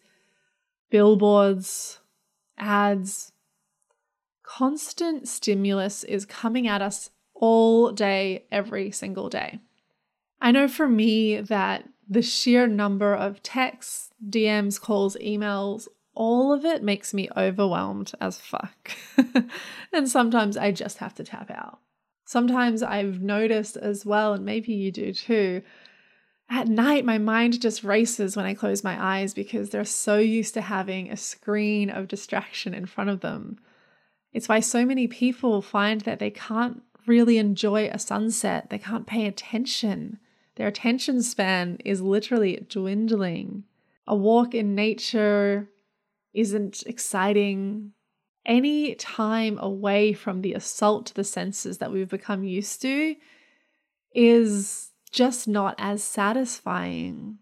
billboards, 0.91 2.01
ads. 2.59 3.33
Constant 4.43 5.29
stimulus 5.29 6.05
is 6.05 6.27
coming 6.27 6.67
at 6.67 6.83
us 6.83 7.11
all 7.35 7.93
day, 7.93 8.45
every 8.51 8.91
single 8.91 9.29
day. 9.29 9.61
I 10.41 10.51
know 10.51 10.69
for 10.69 10.89
me 10.89 11.41
that 11.41 11.89
the 12.13 12.23
sheer 12.23 12.67
number 12.67 13.15
of 13.15 13.43
texts, 13.43 14.11
DMs, 14.29 14.81
calls, 14.81 15.17
emails, 15.17 15.89
all 16.15 16.53
of 16.53 16.65
it 16.65 16.83
makes 16.83 17.15
me 17.15 17.29
overwhelmed 17.37 18.13
as 18.21 18.39
fuck. 18.39 18.93
and 19.93 20.09
sometimes 20.09 20.57
I 20.57 20.73
just 20.73 20.99
have 20.99 21.15
to 21.15 21.25
tap 21.25 21.51
out. 21.51 21.79
Sometimes 22.25 22.83
I've 22.83 23.21
noticed 23.23 23.77
as 23.77 24.05
well, 24.05 24.35
and 24.35 24.45
maybe 24.45 24.73
you 24.73 24.93
do 24.93 25.13
too, 25.13 25.63
at 26.51 26.69
night 26.69 27.05
my 27.05 27.17
mind 27.17 27.61
just 27.61 27.83
races 27.83 28.37
when 28.37 28.45
I 28.45 28.53
close 28.53 28.85
my 28.85 29.03
eyes 29.03 29.33
because 29.33 29.71
they're 29.71 29.85
so 29.85 30.19
used 30.19 30.53
to 30.55 30.61
having 30.61 31.11
a 31.11 31.17
screen 31.17 31.89
of 31.89 32.09
distraction 32.09 32.75
in 32.75 32.85
front 32.85 33.09
of 33.09 33.21
them. 33.21 33.59
It's 34.35 34.49
why 34.49 34.61
so 34.61 34.85
many 34.85 35.09
people 35.09 35.63
find 35.63 36.03
that 36.03 36.19
they 36.19 36.31
can't 36.31 36.83
really 37.07 37.39
enjoy 37.39 37.89
a 37.89 37.99
sunset. 37.99 38.69
They 38.69 38.79
can't 38.79 39.07
pay 39.07 39.27
attention. 39.27 40.19
Their 40.57 40.69
attention 40.69 41.23
span 41.23 41.79
is 41.85 42.03
literally 42.03 42.67
dwindling. 42.69 43.65
A 44.07 44.15
walk 44.15 44.55
in 44.55 44.75
nature 44.75 45.71
isn't 46.35 46.83
exciting. 46.87 47.93
Any 48.45 48.95
time 48.97 49.59
away 49.59 50.13
from 50.13 50.43
the 50.43 50.55
assault 50.55 51.07
to 51.07 51.15
the 51.15 51.25
senses 51.25 51.79
that 51.79 51.93
we've 51.93 52.09
become 52.09 52.45
used 52.45 52.83
to 52.83 53.17
is 54.15 54.91
just 55.11 55.47
not 55.47 55.75
as 55.79 56.03
satisfying 56.03 57.39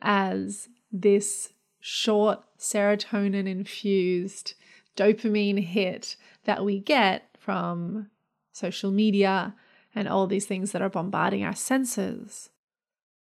as 0.00 0.68
this 0.90 1.50
short 1.80 2.40
serotonin 2.58 3.46
infused 3.48 4.54
dopamine 4.96 5.62
hit 5.62 6.16
that 6.44 6.64
we 6.64 6.78
get 6.78 7.28
from 7.38 8.10
social 8.52 8.90
media 8.90 9.54
and 9.94 10.08
all 10.08 10.26
these 10.26 10.46
things 10.46 10.72
that 10.72 10.82
are 10.82 10.88
bombarding 10.88 11.44
our 11.44 11.54
senses. 11.54 12.50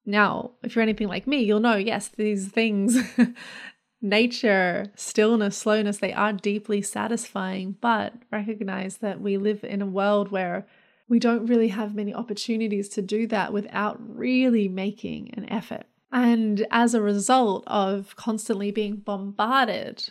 Now, 0.05 0.51
if 0.63 0.75
you're 0.75 0.83
anything 0.83 1.07
like 1.07 1.27
me, 1.27 1.41
you'll 1.41 1.59
know 1.59 1.75
yes, 1.75 2.09
these 2.09 2.49
things, 2.49 2.97
nature, 4.01 4.91
stillness, 4.95 5.57
slowness, 5.57 5.97
they 5.97 6.13
are 6.13 6.33
deeply 6.33 6.81
satisfying, 6.81 7.77
but 7.79 8.13
recognize 8.31 8.97
that 8.97 9.21
we 9.21 9.37
live 9.37 9.63
in 9.63 9.81
a 9.81 9.87
world 9.87 10.29
where 10.29 10.67
we 11.07 11.19
don't 11.19 11.45
really 11.45 11.69
have 11.69 11.95
many 11.95 12.13
opportunities 12.13 12.89
to 12.89 13.01
do 13.01 13.27
that 13.27 13.53
without 13.53 13.97
really 13.99 14.67
making 14.67 15.33
an 15.35 15.49
effort. 15.49 15.85
And 16.11 16.65
as 16.69 16.93
a 16.93 17.01
result 17.01 17.63
of 17.67 18.15
constantly 18.15 18.71
being 18.71 18.97
bombarded, 18.97 20.09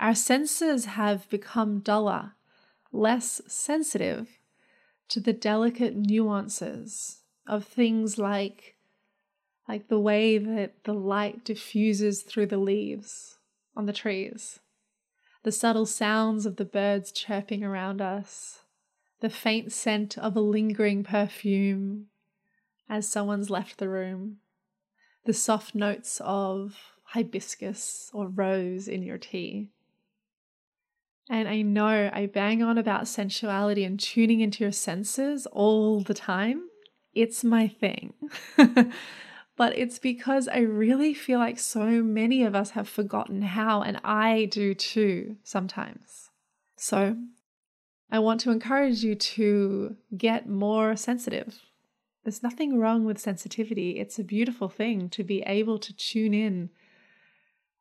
our 0.00 0.14
senses 0.14 0.86
have 0.86 1.28
become 1.28 1.80
duller, 1.80 2.32
less 2.92 3.40
sensitive 3.46 4.37
to 5.08 5.20
the 5.20 5.32
delicate 5.32 5.96
nuances 5.96 7.22
of 7.46 7.64
things 7.64 8.18
like 8.18 8.76
like 9.68 9.88
the 9.88 10.00
way 10.00 10.38
that 10.38 10.84
the 10.84 10.94
light 10.94 11.44
diffuses 11.44 12.22
through 12.22 12.46
the 12.46 12.56
leaves 12.56 13.38
on 13.76 13.84
the 13.84 13.92
trees, 13.92 14.60
the 15.42 15.52
subtle 15.52 15.84
sounds 15.84 16.46
of 16.46 16.56
the 16.56 16.64
birds 16.64 17.12
chirping 17.12 17.62
around 17.62 18.00
us, 18.00 18.62
the 19.20 19.28
faint 19.28 19.70
scent 19.70 20.16
of 20.16 20.34
a 20.36 20.40
lingering 20.40 21.04
perfume 21.04 22.06
as 22.88 23.06
someone's 23.06 23.50
left 23.50 23.76
the 23.76 23.88
room, 23.88 24.38
the 25.26 25.34
soft 25.34 25.74
notes 25.74 26.20
of 26.24 26.92
hibiscus 27.12 28.10
or 28.14 28.28
rose 28.28 28.88
in 28.88 29.02
your 29.02 29.18
tea. 29.18 29.70
And 31.30 31.48
I 31.48 31.62
know 31.62 32.10
I 32.12 32.26
bang 32.26 32.62
on 32.62 32.78
about 32.78 33.06
sensuality 33.06 33.84
and 33.84 34.00
tuning 34.00 34.40
into 34.40 34.64
your 34.64 34.72
senses 34.72 35.46
all 35.46 36.00
the 36.00 36.14
time. 36.14 36.68
It's 37.14 37.44
my 37.44 37.68
thing. 37.68 38.14
but 39.56 39.76
it's 39.76 39.98
because 39.98 40.48
I 40.48 40.60
really 40.60 41.12
feel 41.12 41.38
like 41.38 41.58
so 41.58 41.84
many 42.02 42.44
of 42.44 42.54
us 42.54 42.70
have 42.70 42.88
forgotten 42.88 43.42
how, 43.42 43.82
and 43.82 44.00
I 44.04 44.46
do 44.46 44.72
too 44.74 45.36
sometimes. 45.42 46.30
So 46.76 47.16
I 48.10 48.20
want 48.20 48.40
to 48.42 48.50
encourage 48.50 49.04
you 49.04 49.14
to 49.14 49.96
get 50.16 50.48
more 50.48 50.96
sensitive. 50.96 51.60
There's 52.24 52.42
nothing 52.42 52.78
wrong 52.78 53.04
with 53.04 53.18
sensitivity, 53.18 53.98
it's 53.98 54.18
a 54.18 54.24
beautiful 54.24 54.68
thing 54.68 55.10
to 55.10 55.24
be 55.24 55.42
able 55.42 55.78
to 55.78 55.94
tune 55.94 56.32
in 56.32 56.70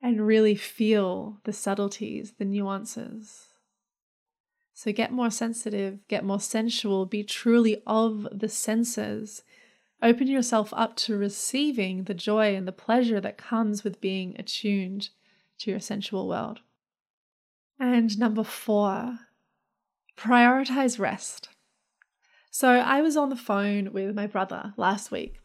and 0.02 0.26
really 0.26 0.56
feel 0.56 1.40
the 1.44 1.54
subtleties, 1.54 2.34
the 2.38 2.46
nuances. 2.46 3.48
So 4.74 4.92
get 4.92 5.12
more 5.12 5.32
sensitive, 5.32 6.08
get 6.08 6.24
more 6.24 6.40
sensual, 6.40 7.06
be 7.08 7.24
truly 7.24 7.82
of 7.88 8.28
the 8.32 8.50
senses. 8.50 9.42
Open 10.04 10.28
yourself 10.28 10.72
up 10.76 10.96
to 10.98 11.18
receiving 11.18 12.04
the 12.04 12.14
joy 12.14 12.56
and 12.56 12.68
the 12.68 12.72
pleasure 12.72 13.20
that 13.20 13.40
comes 13.40 13.84
with 13.84 14.00
being 14.00 14.36
attuned 14.38 15.10
to 15.60 15.72
your 15.72 15.80
sensual 15.80 16.28
world. 16.28 16.60
And 17.80 18.20
number 18.20 18.44
four, 18.44 19.18
prioritize 20.16 21.00
rest. 21.00 21.50
So 22.52 22.70
I 22.70 23.02
was 23.02 23.18
on 23.18 23.30
the 23.30 23.36
phone 23.36 23.92
with 23.94 24.16
my 24.16 24.28
brother 24.28 24.74
last 24.78 25.12
week 25.12 25.40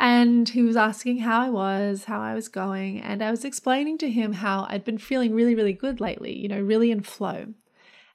and 0.00 0.48
he 0.48 0.62
was 0.62 0.78
asking 0.78 1.18
how 1.18 1.42
I 1.42 1.50
was, 1.50 2.04
how 2.04 2.22
I 2.22 2.34
was 2.34 2.48
going, 2.48 3.02
and 3.02 3.22
I 3.22 3.30
was 3.30 3.44
explaining 3.44 3.98
to 3.98 4.10
him 4.10 4.32
how 4.32 4.66
I'd 4.70 4.82
been 4.82 4.96
feeling 4.96 5.34
really, 5.34 5.54
really 5.54 5.74
good 5.74 6.00
lately, 6.00 6.34
you 6.34 6.48
know, 6.48 6.58
really 6.58 6.90
in 6.90 7.02
flow. 7.02 7.52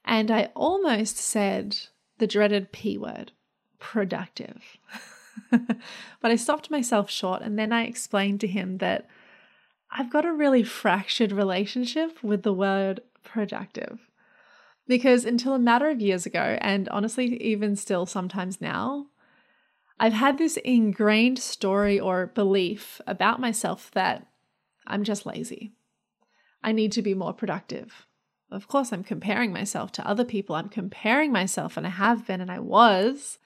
And 0.03 0.31
I 0.31 0.49
almost 0.55 1.17
said 1.17 1.77
the 2.17 2.25
dreaded 2.25 2.71
P 2.71 2.97
word 2.97 3.33
productive. 3.77 4.63
but 5.51 6.31
I 6.31 6.35
stopped 6.35 6.71
myself 6.71 7.11
short 7.11 7.43
and 7.43 7.59
then 7.59 7.71
I 7.71 7.83
explained 7.83 8.41
to 8.41 8.47
him 8.47 8.79
that 8.79 9.07
I've 9.91 10.09
got 10.09 10.25
a 10.25 10.33
really 10.33 10.63
fractured 10.63 11.31
relationship 11.31 12.23
with 12.23 12.41
the 12.41 12.53
word 12.53 13.01
productive. 13.23 14.09
Because 14.87 15.23
until 15.23 15.53
a 15.53 15.59
matter 15.59 15.89
of 15.89 16.01
years 16.01 16.25
ago, 16.25 16.57
and 16.61 16.89
honestly, 16.89 17.39
even 17.43 17.75
still 17.75 18.07
sometimes 18.07 18.59
now, 18.59 19.05
I've 19.99 20.13
had 20.13 20.37
this 20.37 20.57
ingrained 20.57 21.39
story 21.39 21.99
or 21.99 22.27
belief 22.27 22.99
about 23.07 23.39
myself 23.39 23.89
that 23.91 24.27
I'm 24.85 25.03
just 25.03 25.25
lazy. 25.25 25.71
I 26.63 26.71
need 26.71 26.91
to 26.93 27.01
be 27.01 27.13
more 27.13 27.33
productive. 27.33 28.05
Of 28.51 28.67
course, 28.67 28.91
I'm 28.91 29.03
comparing 29.03 29.51
myself 29.53 29.91
to 29.93 30.07
other 30.07 30.25
people. 30.25 30.55
I'm 30.55 30.69
comparing 30.69 31.31
myself, 31.31 31.77
and 31.77 31.85
I 31.85 31.91
have 31.91 32.27
been, 32.27 32.41
and 32.41 32.51
I 32.51 32.59
was 32.59 33.39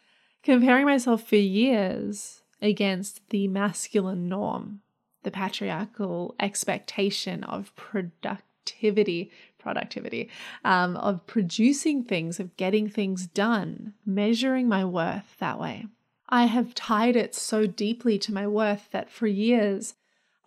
comparing 0.43 0.85
myself 0.85 1.27
for 1.27 1.35
years 1.35 2.41
against 2.62 3.29
the 3.29 3.47
masculine 3.47 4.27
norm, 4.27 4.81
the 5.23 5.31
patriarchal 5.31 6.35
expectation 6.39 7.43
of 7.43 7.75
productivity, 7.75 9.31
productivity, 9.57 10.29
um, 10.65 10.97
of 10.97 11.25
producing 11.27 12.03
things, 12.03 12.39
of 12.39 12.55
getting 12.57 12.89
things 12.89 13.27
done, 13.27 13.93
measuring 14.05 14.67
my 14.67 14.83
worth 14.83 15.35
that 15.39 15.59
way. 15.59 15.85
I 16.29 16.45
have 16.45 16.75
tied 16.75 17.15
it 17.15 17.33
so 17.35 17.65
deeply 17.65 18.17
to 18.19 18.33
my 18.33 18.47
worth 18.47 18.89
that 18.91 19.09
for 19.09 19.27
years 19.27 19.95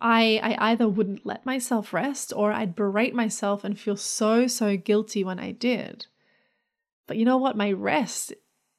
I, 0.03 0.39
I 0.43 0.71
either 0.71 0.87
wouldn't 0.87 1.25
let 1.25 1.45
myself 1.45 1.93
rest 1.93 2.33
or 2.35 2.51
I'd 2.51 2.75
berate 2.75 3.15
myself 3.15 3.63
and 3.63 3.79
feel 3.79 3.95
so, 3.95 4.47
so 4.47 4.75
guilty 4.75 5.23
when 5.23 5.39
I 5.39 5.51
did. 5.51 6.07
But 7.07 7.15
you 7.15 7.23
know 7.23 7.37
what? 7.37 7.55
My 7.55 7.71
rest 7.71 8.33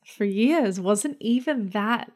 for 0.04 0.26
years 0.26 0.78
wasn't 0.78 1.16
even 1.20 1.70
that 1.70 2.12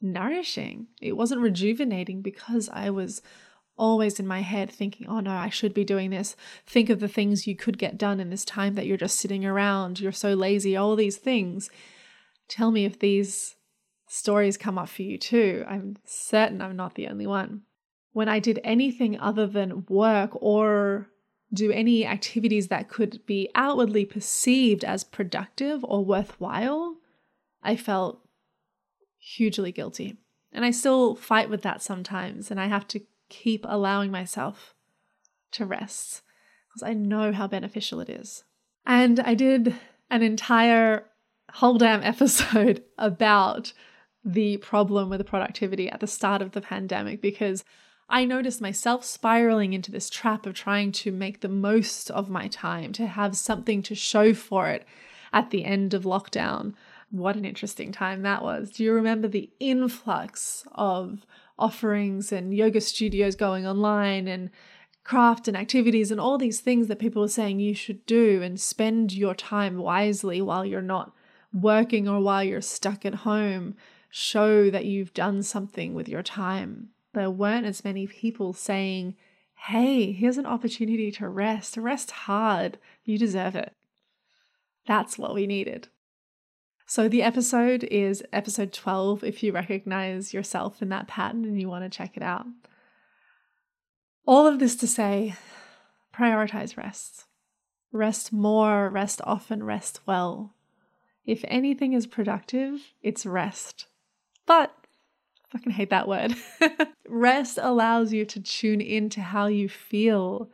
nourishing. 0.00 0.88
It 1.00 1.16
wasn't 1.16 1.40
rejuvenating 1.40 2.20
because 2.20 2.68
I 2.72 2.90
was 2.90 3.22
always 3.78 4.18
in 4.18 4.26
my 4.26 4.40
head 4.40 4.70
thinking, 4.70 5.06
oh 5.06 5.20
no, 5.20 5.30
I 5.30 5.48
should 5.48 5.72
be 5.72 5.84
doing 5.84 6.10
this. 6.10 6.34
Think 6.66 6.90
of 6.90 6.98
the 6.98 7.08
things 7.08 7.46
you 7.46 7.54
could 7.54 7.78
get 7.78 7.96
done 7.96 8.18
in 8.18 8.30
this 8.30 8.44
time 8.44 8.74
that 8.74 8.86
you're 8.86 8.96
just 8.96 9.20
sitting 9.20 9.44
around. 9.44 10.00
You're 10.00 10.10
so 10.10 10.34
lazy, 10.34 10.76
all 10.76 10.96
these 10.96 11.16
things. 11.16 11.70
Tell 12.48 12.72
me 12.72 12.84
if 12.84 12.98
these 12.98 13.54
stories 14.06 14.56
come 14.56 14.78
up 14.78 14.88
for 14.88 15.02
you 15.02 15.18
too. 15.18 15.64
I'm 15.68 15.96
certain 16.04 16.60
I'm 16.60 16.76
not 16.76 16.94
the 16.94 17.08
only 17.08 17.26
one. 17.26 17.62
When 18.12 18.28
I 18.28 18.38
did 18.38 18.60
anything 18.64 19.18
other 19.18 19.46
than 19.46 19.84
work 19.88 20.30
or 20.34 21.08
do 21.52 21.70
any 21.70 22.06
activities 22.06 22.68
that 22.68 22.88
could 22.88 23.24
be 23.26 23.50
outwardly 23.54 24.04
perceived 24.04 24.84
as 24.84 25.04
productive 25.04 25.84
or 25.84 26.04
worthwhile, 26.04 26.96
I 27.62 27.76
felt 27.76 28.20
hugely 29.18 29.72
guilty. 29.72 30.18
And 30.52 30.64
I 30.64 30.70
still 30.70 31.14
fight 31.14 31.50
with 31.50 31.62
that 31.62 31.82
sometimes, 31.82 32.50
and 32.50 32.60
I 32.60 32.66
have 32.66 32.88
to 32.88 33.00
keep 33.28 33.64
allowing 33.68 34.10
myself 34.10 34.74
to 35.52 35.66
rest 35.66 36.22
because 36.68 36.88
I 36.88 36.94
know 36.94 37.32
how 37.32 37.46
beneficial 37.46 38.00
it 38.00 38.08
is. 38.08 38.44
And 38.86 39.20
I 39.20 39.34
did 39.34 39.74
an 40.10 40.22
entire 40.22 41.06
whole 41.52 41.78
damn 41.78 42.02
episode 42.04 42.84
about 42.98 43.72
the 44.26 44.56
problem 44.56 45.08
with 45.08 45.24
productivity 45.24 45.88
at 45.88 46.00
the 46.00 46.06
start 46.08 46.42
of 46.42 46.50
the 46.50 46.60
pandemic 46.60 47.22
because 47.22 47.64
I 48.08 48.24
noticed 48.24 48.60
myself 48.60 49.04
spiraling 49.04 49.72
into 49.72 49.92
this 49.92 50.10
trap 50.10 50.46
of 50.46 50.54
trying 50.54 50.90
to 50.92 51.12
make 51.12 51.40
the 51.40 51.48
most 51.48 52.10
of 52.10 52.28
my 52.28 52.48
time, 52.48 52.92
to 52.94 53.06
have 53.06 53.36
something 53.36 53.82
to 53.84 53.94
show 53.94 54.34
for 54.34 54.68
it 54.68 54.84
at 55.32 55.50
the 55.50 55.64
end 55.64 55.94
of 55.94 56.02
lockdown. 56.02 56.74
What 57.10 57.36
an 57.36 57.44
interesting 57.44 57.92
time 57.92 58.22
that 58.22 58.42
was. 58.42 58.70
Do 58.70 58.82
you 58.82 58.92
remember 58.92 59.28
the 59.28 59.50
influx 59.60 60.64
of 60.72 61.24
offerings 61.56 62.32
and 62.32 62.54
yoga 62.54 62.80
studios 62.80 63.36
going 63.36 63.64
online 63.64 64.26
and 64.26 64.50
craft 65.04 65.46
and 65.46 65.56
activities 65.56 66.10
and 66.10 66.20
all 66.20 66.36
these 66.36 66.60
things 66.60 66.88
that 66.88 66.98
people 66.98 67.22
were 67.22 67.28
saying 67.28 67.60
you 67.60 67.74
should 67.74 68.04
do 68.06 68.42
and 68.42 68.60
spend 68.60 69.12
your 69.12 69.34
time 69.34 69.78
wisely 69.78 70.42
while 70.42 70.64
you're 70.64 70.82
not 70.82 71.12
working 71.52 72.08
or 72.08 72.20
while 72.20 72.42
you're 72.42 72.60
stuck 72.60 73.06
at 73.06 73.14
home? 73.14 73.76
Show 74.10 74.70
that 74.70 74.84
you've 74.84 75.14
done 75.14 75.42
something 75.42 75.94
with 75.94 76.08
your 76.08 76.22
time. 76.22 76.90
There 77.12 77.30
weren't 77.30 77.66
as 77.66 77.84
many 77.84 78.06
people 78.06 78.52
saying, 78.52 79.16
Hey, 79.68 80.12
here's 80.12 80.38
an 80.38 80.46
opportunity 80.46 81.10
to 81.12 81.28
rest. 81.28 81.76
Rest 81.76 82.10
hard. 82.10 82.78
You 83.04 83.18
deserve 83.18 83.56
it. 83.56 83.72
That's 84.86 85.18
what 85.18 85.34
we 85.34 85.46
needed. 85.46 85.88
So, 86.86 87.08
the 87.08 87.22
episode 87.22 87.82
is 87.84 88.22
episode 88.32 88.72
12 88.72 89.24
if 89.24 89.42
you 89.42 89.50
recognize 89.50 90.32
yourself 90.32 90.80
in 90.80 90.88
that 90.90 91.08
pattern 91.08 91.44
and 91.44 91.60
you 91.60 91.68
want 91.68 91.84
to 91.84 91.96
check 91.96 92.16
it 92.16 92.22
out. 92.22 92.46
All 94.24 94.46
of 94.46 94.60
this 94.60 94.76
to 94.76 94.86
say, 94.86 95.34
prioritize 96.14 96.76
rest. 96.76 97.24
Rest 97.90 98.32
more, 98.32 98.88
rest 98.88 99.20
often, 99.24 99.64
rest 99.64 100.00
well. 100.06 100.54
If 101.24 101.44
anything 101.48 101.92
is 101.92 102.06
productive, 102.06 102.92
it's 103.02 103.26
rest. 103.26 103.86
But 104.46 104.74
I 105.44 105.58
fucking 105.58 105.72
hate 105.72 105.90
that 105.90 106.08
word. 106.08 106.34
Rest 107.08 107.58
allows 107.60 108.12
you 108.12 108.24
to 108.24 108.40
tune 108.40 108.80
into 108.80 109.20
how 109.20 109.46
you 109.46 109.68
feel 109.68 110.50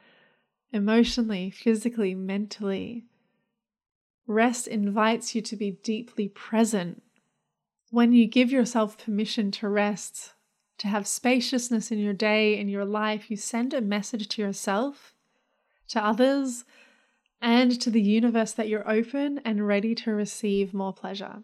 emotionally, 0.72 1.50
physically, 1.50 2.14
mentally. 2.14 3.04
Rest 4.26 4.66
invites 4.66 5.34
you 5.34 5.42
to 5.42 5.56
be 5.56 5.72
deeply 5.82 6.28
present. 6.28 7.02
When 7.90 8.12
you 8.12 8.26
give 8.26 8.50
yourself 8.50 8.96
permission 8.96 9.50
to 9.52 9.68
rest, 9.68 10.32
to 10.78 10.88
have 10.88 11.06
spaciousness 11.06 11.90
in 11.90 11.98
your 11.98 12.14
day, 12.14 12.58
in 12.58 12.68
your 12.68 12.86
life, 12.86 13.30
you 13.30 13.36
send 13.36 13.74
a 13.74 13.80
message 13.80 14.28
to 14.28 14.42
yourself, 14.42 15.14
to 15.88 16.02
others, 16.02 16.64
and 17.40 17.78
to 17.80 17.90
the 17.90 18.00
universe 18.00 18.52
that 18.52 18.68
you're 18.68 18.90
open 18.90 19.40
and 19.44 19.66
ready 19.66 19.94
to 19.96 20.12
receive 20.12 20.72
more 20.72 20.92
pleasure. 20.92 21.42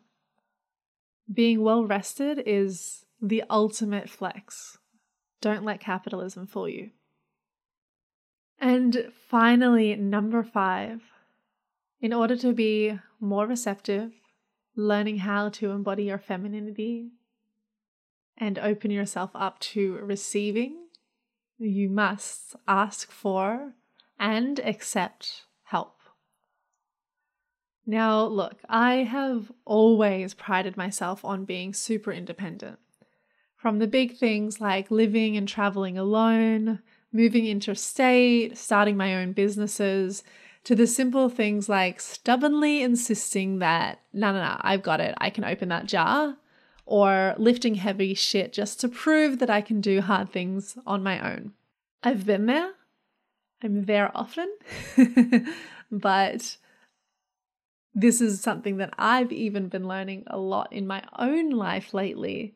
Being 1.33 1.62
well 1.62 1.85
rested 1.85 2.43
is 2.47 3.05
the 3.21 3.45
ultimate 3.51 4.09
flex. 4.09 4.79
Don't 5.41 5.64
let 5.64 5.81
capitalism 5.81 6.47
fool 6.47 6.69
you. 6.69 6.91
And 8.61 9.12
finally, 9.29 9.95
number 9.95 10.43
five, 10.43 11.03
in 12.01 12.12
order 12.12 12.37
to 12.37 12.53
be 12.53 12.99
more 13.21 13.47
receptive, 13.47 14.12
learning 14.75 15.19
how 15.19 15.49
to 15.51 15.71
embody 15.71 16.05
your 16.05 16.19
femininity 16.19 17.11
and 18.37 18.59
open 18.59 18.91
yourself 18.91 19.31
up 19.35 19.59
to 19.59 19.97
receiving, 19.97 20.87
you 21.59 21.88
must 21.88 22.57
ask 22.67 23.11
for 23.11 23.75
and 24.19 24.61
accept. 24.61 25.45
Now, 27.88 28.27
look, 28.27 28.61
I 28.68 28.96
have 28.96 29.51
always 29.64 30.35
prided 30.35 30.77
myself 30.77 31.24
on 31.24 31.46
being 31.46 31.72
super 31.72 32.12
independent. 32.12 32.79
From 33.57 33.79
the 33.79 33.87
big 33.87 34.18
things 34.18 34.61
like 34.61 34.90
living 34.90 35.38
and 35.38 35.48
traveling 35.48 35.96
alone, 35.96 36.81
moving 37.14 37.46
interstate, 37.46 38.59
starting 38.59 38.98
my 38.98 39.16
own 39.16 39.33
businesses, 39.33 40.22
to 40.64 40.74
the 40.74 40.87
simple 40.87 41.31
things 41.31 41.66
like 41.70 41.98
stubbornly 41.98 42.83
insisting 42.83 43.59
that, 43.61 44.01
no, 44.12 44.35
no, 44.35 44.40
no, 44.40 44.59
I've 44.61 44.83
got 44.83 45.01
it, 45.01 45.14
I 45.16 45.31
can 45.31 45.44
open 45.44 45.70
that 45.70 45.87
jar, 45.87 46.37
or 46.85 47.35
lifting 47.38 47.77
heavy 47.77 48.12
shit 48.12 48.53
just 48.53 48.81
to 48.81 48.88
prove 48.90 49.38
that 49.38 49.48
I 49.48 49.62
can 49.62 49.81
do 49.81 50.03
hard 50.03 50.31
things 50.31 50.77
on 50.87 51.03
my 51.03 51.33
own. 51.33 51.55
I've 52.03 52.27
been 52.27 52.44
there, 52.44 52.72
I'm 53.62 53.87
there 53.87 54.12
often, 54.14 54.55
but 55.90 56.59
this 57.94 58.20
is 58.20 58.40
something 58.40 58.77
that 58.77 58.94
I've 58.98 59.33
even 59.33 59.68
been 59.68 59.88
learning 59.88 60.24
a 60.27 60.38
lot 60.38 60.72
in 60.72 60.87
my 60.87 61.03
own 61.18 61.51
life 61.51 61.92
lately 61.92 62.55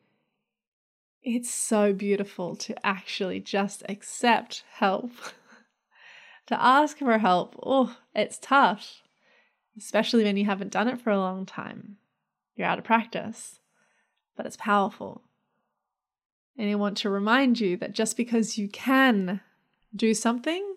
it's 1.23 1.49
so 1.49 1.93
beautiful 1.93 2.55
to 2.57 2.85
actually 2.85 3.39
just 3.39 3.81
accept 3.87 4.63
help. 4.73 5.11
to 6.47 6.61
ask 6.61 6.97
for 6.97 7.17
help, 7.17 7.57
oh, 7.63 7.95
it's 8.13 8.37
tough, 8.37 9.03
especially 9.77 10.25
when 10.25 10.35
you 10.35 10.45
haven't 10.45 10.71
done 10.71 10.89
it 10.89 10.99
for 10.99 11.11
a 11.11 11.17
long 11.17 11.45
time. 11.45 11.97
You're 12.55 12.67
out 12.67 12.77
of 12.77 12.83
practice, 12.83 13.59
but 14.35 14.45
it's 14.45 14.57
powerful. 14.57 15.23
And 16.57 16.69
I 16.69 16.75
want 16.75 16.97
to 16.97 17.09
remind 17.09 17.59
you 17.59 17.77
that 17.77 17.93
just 17.93 18.17
because 18.17 18.57
you 18.57 18.67
can 18.67 19.39
do 19.95 20.13
something 20.13 20.75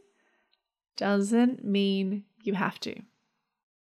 doesn't 0.97 1.65
mean 1.65 2.25
you 2.43 2.55
have 2.55 2.79
to. 2.81 2.95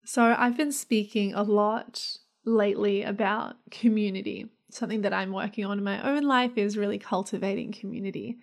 So, 0.05 0.35
I've 0.37 0.57
been 0.57 0.71
speaking 0.71 1.33
a 1.33 1.43
lot 1.43 2.17
lately 2.45 3.03
about 3.03 3.55
community 3.71 4.49
something 4.73 5.01
that 5.01 5.13
I'm 5.13 5.31
working 5.31 5.65
on 5.65 5.77
in 5.77 5.83
my 5.83 6.01
own 6.01 6.23
life 6.23 6.57
is 6.57 6.77
really 6.77 6.97
cultivating 6.97 7.71
community. 7.71 8.37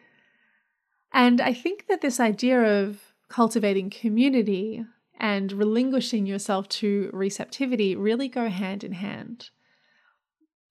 And 1.13 1.41
I 1.41 1.53
think 1.53 1.87
that 1.89 2.01
this 2.01 2.21
idea 2.21 2.83
of 2.83 3.01
cultivating 3.29 3.91
community 3.91 4.85
and 5.19 5.53
relinquishing 5.53 6.27
yourself 6.27 6.69
to 6.69 7.11
receptivity 7.13 7.97
really 7.97 8.29
go 8.29 8.49
hand 8.49 8.85
in 8.85 8.93
hand. 8.93 9.51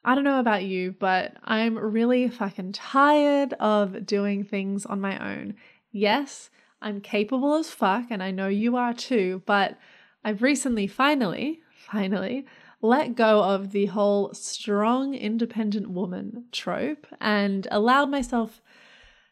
I 0.04 0.16
don't 0.16 0.24
know 0.24 0.40
about 0.40 0.64
you, 0.64 0.96
but 0.98 1.34
I'm 1.44 1.78
really 1.78 2.30
fucking 2.30 2.72
tired 2.72 3.54
of 3.54 4.06
doing 4.06 4.44
things 4.44 4.86
on 4.86 5.02
my 5.02 5.20
own. 5.20 5.56
Yes, 5.92 6.50
I'm 6.82 7.02
capable 7.02 7.56
as 7.56 7.70
fuck, 7.70 8.06
and 8.10 8.24
I 8.24 8.32
know 8.32 8.48
you 8.48 8.78
are 8.78 8.94
too, 8.94 9.44
but 9.46 9.78
I've 10.24 10.42
recently 10.42 10.88
finally, 10.88 11.62
finally 11.76 12.46
let 12.82 13.16
go 13.16 13.44
of 13.44 13.72
the 13.72 13.88
whole 13.88 14.34
strong, 14.34 15.14
independent 15.14 15.90
woman 15.90 16.46
trope 16.52 17.08
and 17.20 17.68
allowed 17.72 18.10
myself 18.10 18.62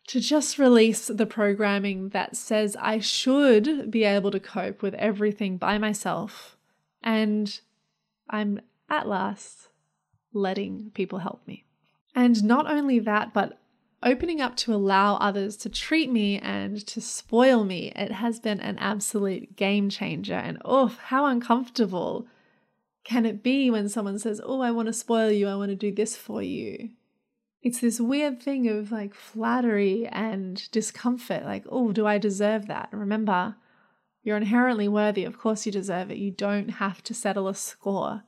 to 0.07 0.19
just 0.19 0.57
release 0.57 1.07
the 1.07 1.25
programming 1.25 2.09
that 2.09 2.35
says 2.35 2.77
I 2.79 2.99
should 2.99 3.91
be 3.91 4.03
able 4.03 4.31
to 4.31 4.39
cope 4.39 4.81
with 4.81 4.93
everything 4.95 5.57
by 5.57 5.77
myself. 5.77 6.57
And 7.03 7.59
I'm 8.29 8.61
at 8.89 9.07
last 9.07 9.69
letting 10.33 10.91
people 10.93 11.19
help 11.19 11.45
me. 11.47 11.65
And 12.15 12.43
not 12.43 12.69
only 12.69 12.99
that, 12.99 13.33
but 13.33 13.59
opening 14.03 14.41
up 14.41 14.55
to 14.55 14.73
allow 14.73 15.15
others 15.15 15.57
to 15.57 15.69
treat 15.69 16.11
me 16.11 16.37
and 16.39 16.85
to 16.87 17.01
spoil 17.01 17.63
me. 17.63 17.91
It 17.95 18.11
has 18.11 18.39
been 18.39 18.59
an 18.59 18.77
absolute 18.77 19.55
game 19.55 19.89
changer. 19.89 20.35
And 20.35 20.61
oh, 20.63 20.87
how 21.05 21.25
uncomfortable 21.25 22.27
can 23.03 23.25
it 23.25 23.41
be 23.41 23.71
when 23.71 23.89
someone 23.89 24.19
says, 24.19 24.41
Oh, 24.43 24.61
I 24.61 24.71
want 24.71 24.87
to 24.87 24.93
spoil 24.93 25.31
you, 25.31 25.47
I 25.47 25.55
want 25.55 25.69
to 25.69 25.75
do 25.75 25.91
this 25.91 26.15
for 26.15 26.41
you? 26.41 26.89
It's 27.63 27.79
this 27.79 27.99
weird 27.99 28.41
thing 28.41 28.67
of 28.67 28.91
like 28.91 29.13
flattery 29.13 30.07
and 30.07 30.69
discomfort. 30.71 31.43
Like, 31.43 31.65
oh, 31.69 31.91
do 31.91 32.05
I 32.05 32.17
deserve 32.17 32.67
that? 32.67 32.89
Remember, 32.91 33.55
you're 34.23 34.37
inherently 34.37 34.87
worthy. 34.87 35.23
Of 35.25 35.39
course, 35.39 35.65
you 35.65 35.71
deserve 35.71 36.11
it. 36.11 36.17
You 36.17 36.31
don't 36.31 36.69
have 36.69 37.03
to 37.03 37.13
settle 37.13 37.47
a 37.47 37.55
score. 37.55 38.23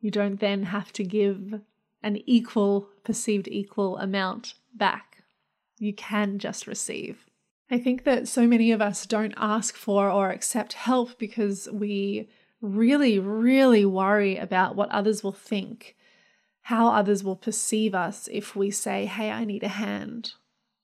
You 0.00 0.10
don't 0.10 0.40
then 0.40 0.64
have 0.64 0.92
to 0.94 1.04
give 1.04 1.60
an 2.02 2.18
equal, 2.26 2.88
perceived 3.04 3.48
equal 3.48 3.96
amount 3.98 4.54
back. 4.74 5.22
You 5.78 5.92
can 5.92 6.38
just 6.38 6.66
receive. 6.66 7.26
I 7.70 7.78
think 7.78 8.04
that 8.04 8.28
so 8.28 8.46
many 8.46 8.70
of 8.70 8.82
us 8.82 9.06
don't 9.06 9.34
ask 9.36 9.76
for 9.76 10.10
or 10.10 10.30
accept 10.30 10.74
help 10.74 11.18
because 11.18 11.68
we 11.72 12.28
really, 12.60 13.18
really 13.18 13.84
worry 13.84 14.36
about 14.36 14.76
what 14.76 14.90
others 14.90 15.24
will 15.24 15.32
think, 15.32 15.96
how 16.62 16.88
others 16.88 17.24
will 17.24 17.34
perceive 17.34 17.94
us 17.94 18.28
if 18.30 18.54
we 18.54 18.70
say, 18.70 19.06
Hey, 19.06 19.30
I 19.30 19.44
need 19.44 19.62
a 19.62 19.68
hand, 19.68 20.32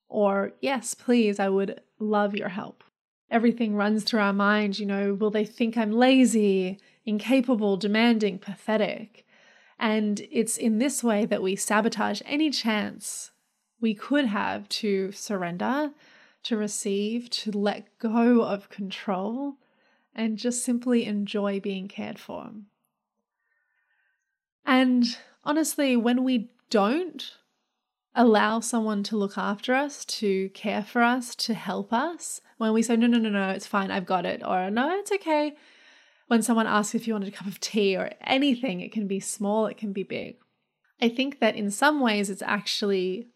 or 0.09 0.53
Yes, 0.61 0.94
please, 0.94 1.38
I 1.38 1.48
would 1.48 1.81
love 1.98 2.35
your 2.35 2.48
help. 2.48 2.83
Everything 3.31 3.74
runs 3.74 4.05
through 4.05 4.20
our 4.20 4.33
mind, 4.33 4.79
you 4.79 4.87
know, 4.87 5.12
will 5.12 5.31
they 5.31 5.44
think 5.44 5.77
I'm 5.77 5.92
lazy, 5.92 6.79
incapable, 7.05 7.77
demanding, 7.77 8.38
pathetic? 8.38 9.27
And 9.79 10.27
it's 10.33 10.57
in 10.57 10.79
this 10.79 11.05
way 11.05 11.27
that 11.27 11.42
we 11.42 11.55
sabotage 11.55 12.22
any 12.24 12.51
chance 12.51 13.31
we 13.81 13.95
could 13.95 14.27
have 14.27 14.69
to 14.69 15.12
surrender, 15.12 15.93
to 16.45 16.57
receive, 16.57 17.31
to 17.31 17.51
let 17.51 17.99
go 17.99 18.43
of 18.43 18.69
control 18.69 19.57
and 20.14 20.38
just 20.38 20.64
simply 20.64 21.05
enjoy 21.05 21.61
being 21.61 21.88
cared 21.88 22.19
for. 22.19 22.51
And 24.64 25.05
honestly, 25.45 25.97
when 25.97 26.25
we 26.25 26.51
don't 26.71 27.37
allow 28.14 28.61
someone 28.61 29.03
to 29.05 29.17
look 29.17 29.38
after 29.38 29.75
us, 29.75 30.05
to 30.05 30.49
care 30.51 30.83
for 30.83 31.03
us, 31.03 31.35
to 31.37 31.55
help 31.55 31.93
us, 31.93 32.41
when 32.59 32.73
we 32.73 32.83
say, 32.83 32.97
no, 32.97 33.07
no, 33.07 33.19
no, 33.19 33.29
no, 33.29 33.51
it's 33.51 33.67
fine, 33.67 33.91
I've 33.91 34.07
got 34.07 34.27
it, 34.27 34.43
or 34.45 34.71
no, 34.71 34.99
it's 34.99 35.12
okay. 35.12 35.57
When 36.27 36.43
someone 36.43 36.67
asks 36.67 36.95
if 36.95 37.07
you 37.07 37.14
wanted 37.14 37.29
a 37.29 37.37
cup 37.37 37.47
of 37.47 37.61
tea 37.61 37.97
or 37.97 38.11
anything, 38.23 38.81
it 38.81 38.93
can 38.93 39.07
be 39.07 39.21
small, 39.21 39.67
it 39.67 39.79
can 39.79 39.93
be 39.93 40.03
big. 40.03 40.37
I 41.01 41.09
think 41.09 41.38
that 41.38 41.55
in 41.55 41.71
some 41.71 42.01
ways 42.01 42.29
it's 42.29 42.43
actually 42.43 43.29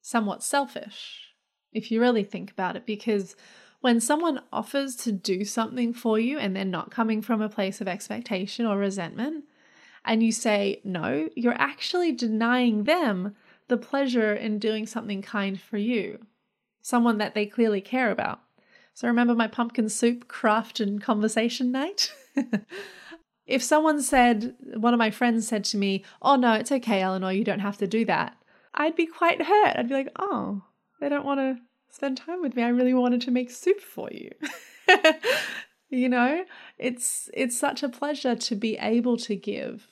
somewhat 0.00 0.42
selfish 0.42 1.30
if 1.72 1.90
you 1.90 2.00
really 2.00 2.24
think 2.24 2.50
about 2.50 2.76
it, 2.76 2.86
because 2.86 3.36
when 3.80 4.00
someone 4.00 4.40
offers 4.52 4.96
to 4.96 5.12
do 5.12 5.44
something 5.44 5.92
for 5.92 6.18
you 6.18 6.38
and 6.38 6.54
they're 6.54 6.64
not 6.64 6.90
coming 6.90 7.22
from 7.22 7.40
a 7.40 7.48
place 7.48 7.80
of 7.80 7.88
expectation 7.88 8.66
or 8.66 8.76
resentment, 8.76 9.44
and 10.04 10.22
you 10.22 10.32
say 10.32 10.80
no, 10.84 11.28
you're 11.34 11.54
actually 11.54 12.12
denying 12.12 12.84
them 12.84 13.34
the 13.68 13.76
pleasure 13.76 14.34
in 14.34 14.58
doing 14.58 14.86
something 14.86 15.22
kind 15.22 15.60
for 15.60 15.76
you, 15.78 16.18
someone 16.82 17.18
that 17.18 17.34
they 17.34 17.46
clearly 17.46 17.80
care 17.80 18.10
about. 18.10 18.40
So, 18.92 19.06
remember 19.06 19.34
my 19.34 19.46
pumpkin 19.46 19.88
soup 19.88 20.26
craft 20.28 20.80
and 20.80 21.00
conversation 21.00 21.70
night? 21.70 22.12
if 23.46 23.62
someone 23.62 24.02
said, 24.02 24.56
one 24.74 24.92
of 24.92 24.98
my 24.98 25.10
friends 25.10 25.46
said 25.46 25.64
to 25.66 25.76
me, 25.76 26.04
Oh, 26.20 26.36
no, 26.36 26.54
it's 26.54 26.72
okay, 26.72 27.00
Eleanor, 27.00 27.32
you 27.32 27.44
don't 27.44 27.60
have 27.60 27.78
to 27.78 27.86
do 27.86 28.04
that, 28.06 28.36
I'd 28.74 28.96
be 28.96 29.06
quite 29.06 29.42
hurt. 29.42 29.76
I'd 29.76 29.88
be 29.88 29.94
like, 29.94 30.12
Oh, 30.18 30.62
they 31.00 31.08
don't 31.08 31.24
want 31.24 31.40
to 31.40 31.58
spend 31.90 32.16
time 32.16 32.42
with 32.42 32.54
me. 32.54 32.62
I 32.62 32.68
really 32.68 32.94
wanted 32.94 33.20
to 33.22 33.30
make 33.30 33.50
soup 33.50 33.80
for 33.80 34.08
you. 34.12 34.30
you 35.90 36.08
know, 36.08 36.44
it's 36.78 37.28
it's 37.34 37.58
such 37.58 37.82
a 37.82 37.88
pleasure 37.88 38.36
to 38.36 38.54
be 38.54 38.76
able 38.78 39.16
to 39.18 39.36
give 39.36 39.86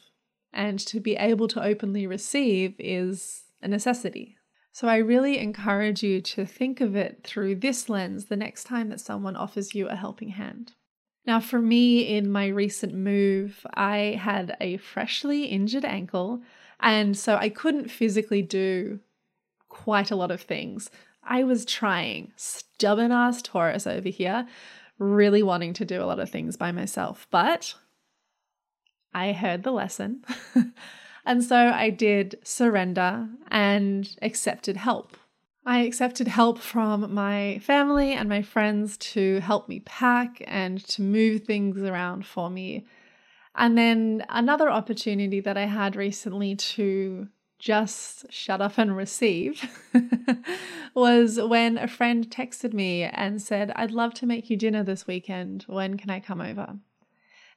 and 0.53 0.79
to 0.81 1.01
be 1.01 1.17
able 1.17 1.49
to 1.49 1.63
openly 1.63 2.07
receive 2.07 2.75
is 2.79 3.43
a 3.63 3.69
necessity. 3.69 4.37
So 4.73 4.87
I 4.87 4.99
really 4.99 5.39
encourage 5.39 6.03
you 6.03 6.21
to 6.21 6.47
think 6.47 6.81
of 6.81 6.95
it 6.95 7.25
through 7.25 7.57
this 7.57 7.89
lens 7.89 8.27
the 8.27 8.37
next 8.37 8.65
time 8.65 8.91
that 8.91 9.01
someone 9.01 9.35
offers 9.35 9.75
you 9.75 9.89
a 9.89 9.97
helping 9.97 10.31
hand. 10.31 10.75
Now, 11.27 11.41
for 11.41 11.61
me, 11.61 12.17
in 12.17 12.31
my 12.31 12.47
recent 12.47 12.95
move, 12.95 13.67
I 13.75 14.19
had 14.19 14.57
a 14.61 14.79
freshly 14.79 15.47
injured 15.47 15.85
ankle, 15.85 16.43
and 16.81 17.17
so 17.17 17.37
I 17.37 17.49
couldn't 17.49 17.91
physically 17.91 18.43
do 18.43 19.01
quite 19.69 20.11
a 20.11 20.17
lot 20.17 20.31
of 20.31 20.41
things. 20.41 20.91
I 21.23 21.45
was 21.45 21.65
trying, 21.65 22.33
stubborn 22.37 23.13
ass 23.13 23.43
Taurus 23.43 23.87
over 23.87 24.09
here, 24.09 24.47
really 24.99 25.43
wanting 25.43 25.73
to 25.75 25.85
do 25.85 26.03
a 26.03 26.07
lot 26.07 26.21
of 26.21 26.31
things 26.31 26.57
by 26.57 26.73
myself, 26.73 27.27
but 27.31 27.75
I 29.15 29.33
heard 29.33 29.63
the 29.63 29.73
lesson. 29.73 30.25
and 31.25 31.45
so 31.45 31.57
I 31.57 31.91
did 31.91 32.39
surrender 32.43 33.29
and 33.51 34.09
accepted 34.23 34.77
help. 34.77 35.17
I 35.67 35.81
accepted 35.81 36.29
help 36.29 36.59
from 36.59 37.13
my 37.13 37.59
family 37.63 38.13
and 38.13 38.29
my 38.29 38.41
friends 38.41 38.97
to 38.99 39.41
help 39.41 39.69
me 39.69 39.81
pack 39.81 40.43
and 40.47 40.83
to 40.89 41.03
move 41.03 41.45
things 41.45 41.83
around 41.83 42.25
for 42.25 42.49
me. 42.49 42.87
And 43.59 43.77
then 43.77 44.25
another 44.29 44.71
opportunity 44.71 45.41
that 45.41 45.59
I 45.59 45.67
had 45.67 45.97
recently 45.97 46.55
to 46.55 47.27
just 47.59 48.33
shut 48.33 48.61
up 48.61 48.79
and 48.79 48.97
receive 48.97 49.69
was 50.95 51.41
when 51.41 51.77
a 51.77 51.89
friend 51.89 52.31
texted 52.31 52.73
me 52.73 53.03
and 53.03 53.43
said, 53.43 53.73
I'd 53.75 53.91
love 53.91 54.15
to 54.15 54.27
make 54.27 54.49
you 54.49 54.57
dinner 54.57 54.85
this 54.85 55.09
weekend. 55.09 55.65
When 55.67 55.97
can 55.97 56.09
I 56.09 56.21
come 56.21 56.41
over? 56.41 56.77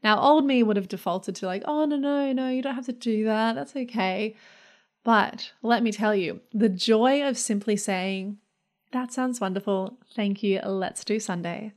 Now, 0.04 0.20
old 0.20 0.44
me 0.44 0.64
would 0.64 0.76
have 0.76 0.88
defaulted 0.88 1.36
to, 1.36 1.46
like, 1.46 1.62
oh, 1.66 1.86
no, 1.86 1.98
no, 1.98 2.34
no, 2.34 2.50
you 2.50 2.64
don't 2.64 2.74
have 2.74 2.88
to 2.88 2.94
do 2.94 3.24
that. 3.26 3.54
That's 3.54 3.76
okay. 3.76 4.36
But 5.04 5.52
let 5.62 5.84
me 5.84 5.92
tell 5.92 6.16
you, 6.16 6.42
the 6.52 6.70
joy 6.70 7.22
of 7.24 7.38
simply 7.38 7.78
saying, 7.78 8.38
that 8.92 9.14
sounds 9.14 9.40
wonderful. 9.40 10.00
Thank 10.16 10.42
you. 10.42 10.60
Let's 10.62 11.04
do 11.04 11.20
Sunday 11.20 11.74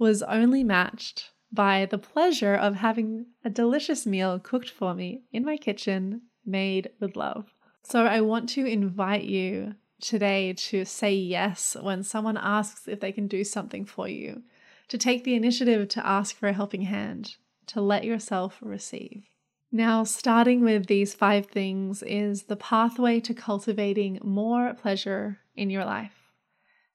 was 0.00 0.22
only 0.24 0.64
matched 0.64 1.30
by 1.52 1.86
the 1.86 1.98
pleasure 1.98 2.54
of 2.54 2.76
having 2.76 3.26
a 3.44 3.50
delicious 3.50 4.06
meal 4.06 4.38
cooked 4.38 4.70
for 4.70 4.94
me 4.94 5.22
in 5.32 5.44
my 5.44 5.56
kitchen, 5.56 6.22
made 6.44 6.90
with 7.00 7.16
love. 7.16 7.52
So 7.82 8.04
I 8.04 8.20
want 8.20 8.48
to 8.50 8.66
invite 8.66 9.24
you 9.24 9.74
today 10.00 10.52
to 10.54 10.84
say 10.84 11.14
yes 11.14 11.76
when 11.80 12.02
someone 12.02 12.36
asks 12.36 12.88
if 12.88 13.00
they 13.00 13.12
can 13.12 13.26
do 13.26 13.44
something 13.44 13.84
for 13.84 14.08
you, 14.08 14.42
to 14.88 14.98
take 14.98 15.24
the 15.24 15.34
initiative 15.34 15.88
to 15.88 16.06
ask 16.06 16.36
for 16.36 16.48
a 16.48 16.52
helping 16.52 16.82
hand, 16.82 17.36
to 17.66 17.80
let 17.80 18.04
yourself 18.04 18.58
receive. 18.60 19.24
Now, 19.72 20.02
starting 20.02 20.62
with 20.62 20.86
these 20.86 21.14
five 21.14 21.46
things 21.46 22.02
is 22.02 22.44
the 22.44 22.56
pathway 22.56 23.20
to 23.20 23.34
cultivating 23.34 24.18
more 24.22 24.74
pleasure 24.74 25.38
in 25.54 25.70
your 25.70 25.84
life. 25.84 26.32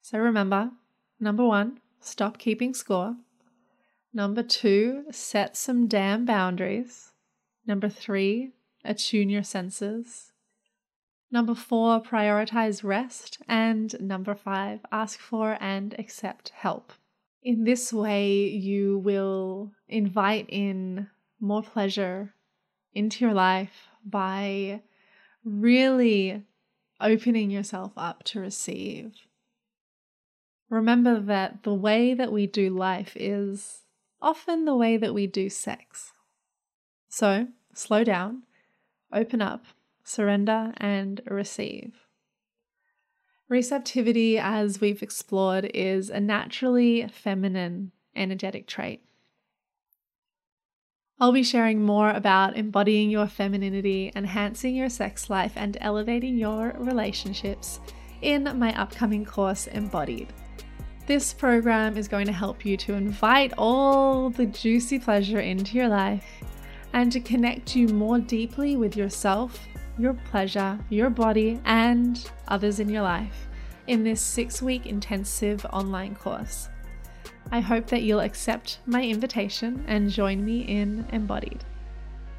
So 0.02 0.18
remember 0.18 0.70
number 1.18 1.44
one, 1.44 1.80
stop 2.00 2.38
keeping 2.38 2.74
score. 2.74 3.16
Number 4.16 4.42
two, 4.42 5.04
set 5.10 5.58
some 5.58 5.88
damn 5.88 6.24
boundaries. 6.24 7.12
Number 7.66 7.90
three, 7.90 8.52
attune 8.82 9.28
your 9.28 9.42
senses. 9.42 10.32
Number 11.30 11.54
four, 11.54 12.00
prioritize 12.00 12.82
rest. 12.82 13.36
And 13.46 13.94
number 14.00 14.34
five, 14.34 14.80
ask 14.90 15.18
for 15.18 15.58
and 15.60 15.94
accept 15.98 16.48
help. 16.54 16.94
In 17.42 17.64
this 17.64 17.92
way, 17.92 18.46
you 18.46 18.96
will 18.96 19.72
invite 19.86 20.46
in 20.48 21.08
more 21.38 21.62
pleasure 21.62 22.32
into 22.94 23.22
your 23.22 23.34
life 23.34 23.88
by 24.02 24.80
really 25.44 26.42
opening 27.02 27.50
yourself 27.50 27.92
up 27.98 28.24
to 28.24 28.40
receive. 28.40 29.12
Remember 30.70 31.20
that 31.20 31.64
the 31.64 31.74
way 31.74 32.14
that 32.14 32.32
we 32.32 32.46
do 32.46 32.70
life 32.70 33.14
is 33.14 33.82
often 34.26 34.64
the 34.64 34.74
way 34.74 34.96
that 34.96 35.14
we 35.14 35.24
do 35.24 35.48
sex. 35.48 36.10
So 37.08 37.46
slow 37.72 38.02
down, 38.02 38.42
open 39.12 39.40
up, 39.40 39.64
surrender, 40.02 40.72
and 40.78 41.20
receive. 41.28 41.94
Receptivity, 43.48 44.36
as 44.36 44.80
we've 44.80 45.00
explored, 45.00 45.70
is 45.72 46.10
a 46.10 46.18
naturally 46.18 47.06
feminine 47.06 47.92
energetic 48.16 48.66
trait. 48.66 49.00
I'll 51.20 51.30
be 51.30 51.44
sharing 51.44 51.82
more 51.82 52.10
about 52.10 52.56
embodying 52.56 53.10
your 53.10 53.28
femininity, 53.28 54.10
enhancing 54.16 54.74
your 54.74 54.88
sex 54.88 55.30
life, 55.30 55.52
and 55.54 55.78
elevating 55.80 56.36
your 56.36 56.74
relationships 56.76 57.78
in 58.22 58.58
my 58.58 58.74
upcoming 58.78 59.24
course, 59.24 59.68
Embodied. 59.68 60.32
This 61.06 61.32
program 61.32 61.96
is 61.96 62.08
going 62.08 62.26
to 62.26 62.32
help 62.32 62.66
you 62.66 62.76
to 62.78 62.94
invite 62.94 63.52
all 63.56 64.28
the 64.28 64.46
juicy 64.46 64.98
pleasure 64.98 65.38
into 65.38 65.76
your 65.76 65.86
life 65.86 66.26
and 66.94 67.12
to 67.12 67.20
connect 67.20 67.76
you 67.76 67.86
more 67.86 68.18
deeply 68.18 68.76
with 68.76 68.96
yourself, 68.96 69.68
your 69.98 70.14
pleasure, 70.14 70.76
your 70.88 71.08
body, 71.10 71.60
and 71.64 72.28
others 72.48 72.80
in 72.80 72.88
your 72.88 73.02
life 73.02 73.46
in 73.86 74.02
this 74.02 74.20
six 74.20 74.60
week 74.60 74.86
intensive 74.86 75.64
online 75.66 76.16
course. 76.16 76.68
I 77.52 77.60
hope 77.60 77.86
that 77.86 78.02
you'll 78.02 78.18
accept 78.18 78.80
my 78.84 79.04
invitation 79.04 79.84
and 79.86 80.10
join 80.10 80.44
me 80.44 80.62
in 80.62 81.06
Embodied. 81.12 81.64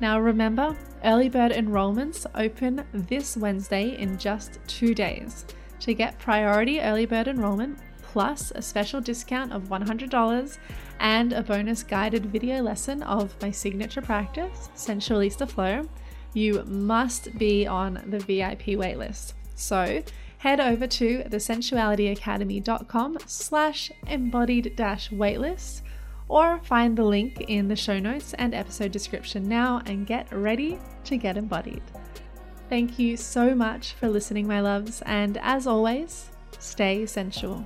Now, 0.02 0.20
remember, 0.20 0.76
early 1.06 1.30
bird 1.30 1.54
enrollments 1.54 2.26
open 2.36 2.84
this 2.92 3.38
Wednesday 3.38 3.98
in 3.98 4.18
just 4.18 4.60
two 4.68 4.94
days. 4.94 5.46
To 5.80 5.94
get 5.94 6.20
priority 6.20 6.82
early 6.82 7.06
bird 7.06 7.30
enrollment, 7.30 7.80
plus 8.12 8.52
a 8.56 8.62
special 8.62 9.02
discount 9.02 9.52
of 9.52 9.64
$100 9.64 10.58
and 11.00 11.34
a 11.34 11.44
bonus 11.44 11.84
guided 11.84 12.26
video 12.26 12.62
lesson 12.62 13.04
of 13.04 13.40
my 13.42 13.52
signature 13.52 14.02
practice, 14.02 14.70
Sensualista 14.76 15.48
Flow, 15.48 15.88
you 16.34 16.64
must 16.66 17.38
be 17.38 17.68
on 17.68 18.04
the 18.08 18.20
VIP 18.20 18.78
waitlist. 18.78 19.34
So, 19.56 20.04
head 20.40 20.60
over 20.60 20.88
to 20.88 21.24
thesensualityacademy.com 21.24 23.18
slash 23.26 23.92
embodied 24.06 24.76
dash 24.76 25.10
waitlist 25.10 25.82
or 26.30 26.60
find 26.64 26.98
the 26.98 27.04
link 27.04 27.42
in 27.48 27.68
the 27.68 27.76
show 27.76 28.00
notes 28.00 28.34
and 28.34 28.54
episode 28.54 28.92
description 28.92 29.48
now 29.48 29.82
and 29.86 30.06
get 30.06 30.32
ready 30.32 30.78
to 31.06 31.18
get 31.18 31.38
embodied. 31.38 31.82
Thank 32.70 33.00
you 33.00 33.16
so 33.16 33.56
much 33.56 33.94
for 33.94 34.10
listening, 34.10 34.46
my 34.46 34.60
loves, 34.60 35.02
and 35.06 35.38
as 35.42 35.66
always, 35.68 36.30
stay 36.60 37.06
sensual. 37.06 37.66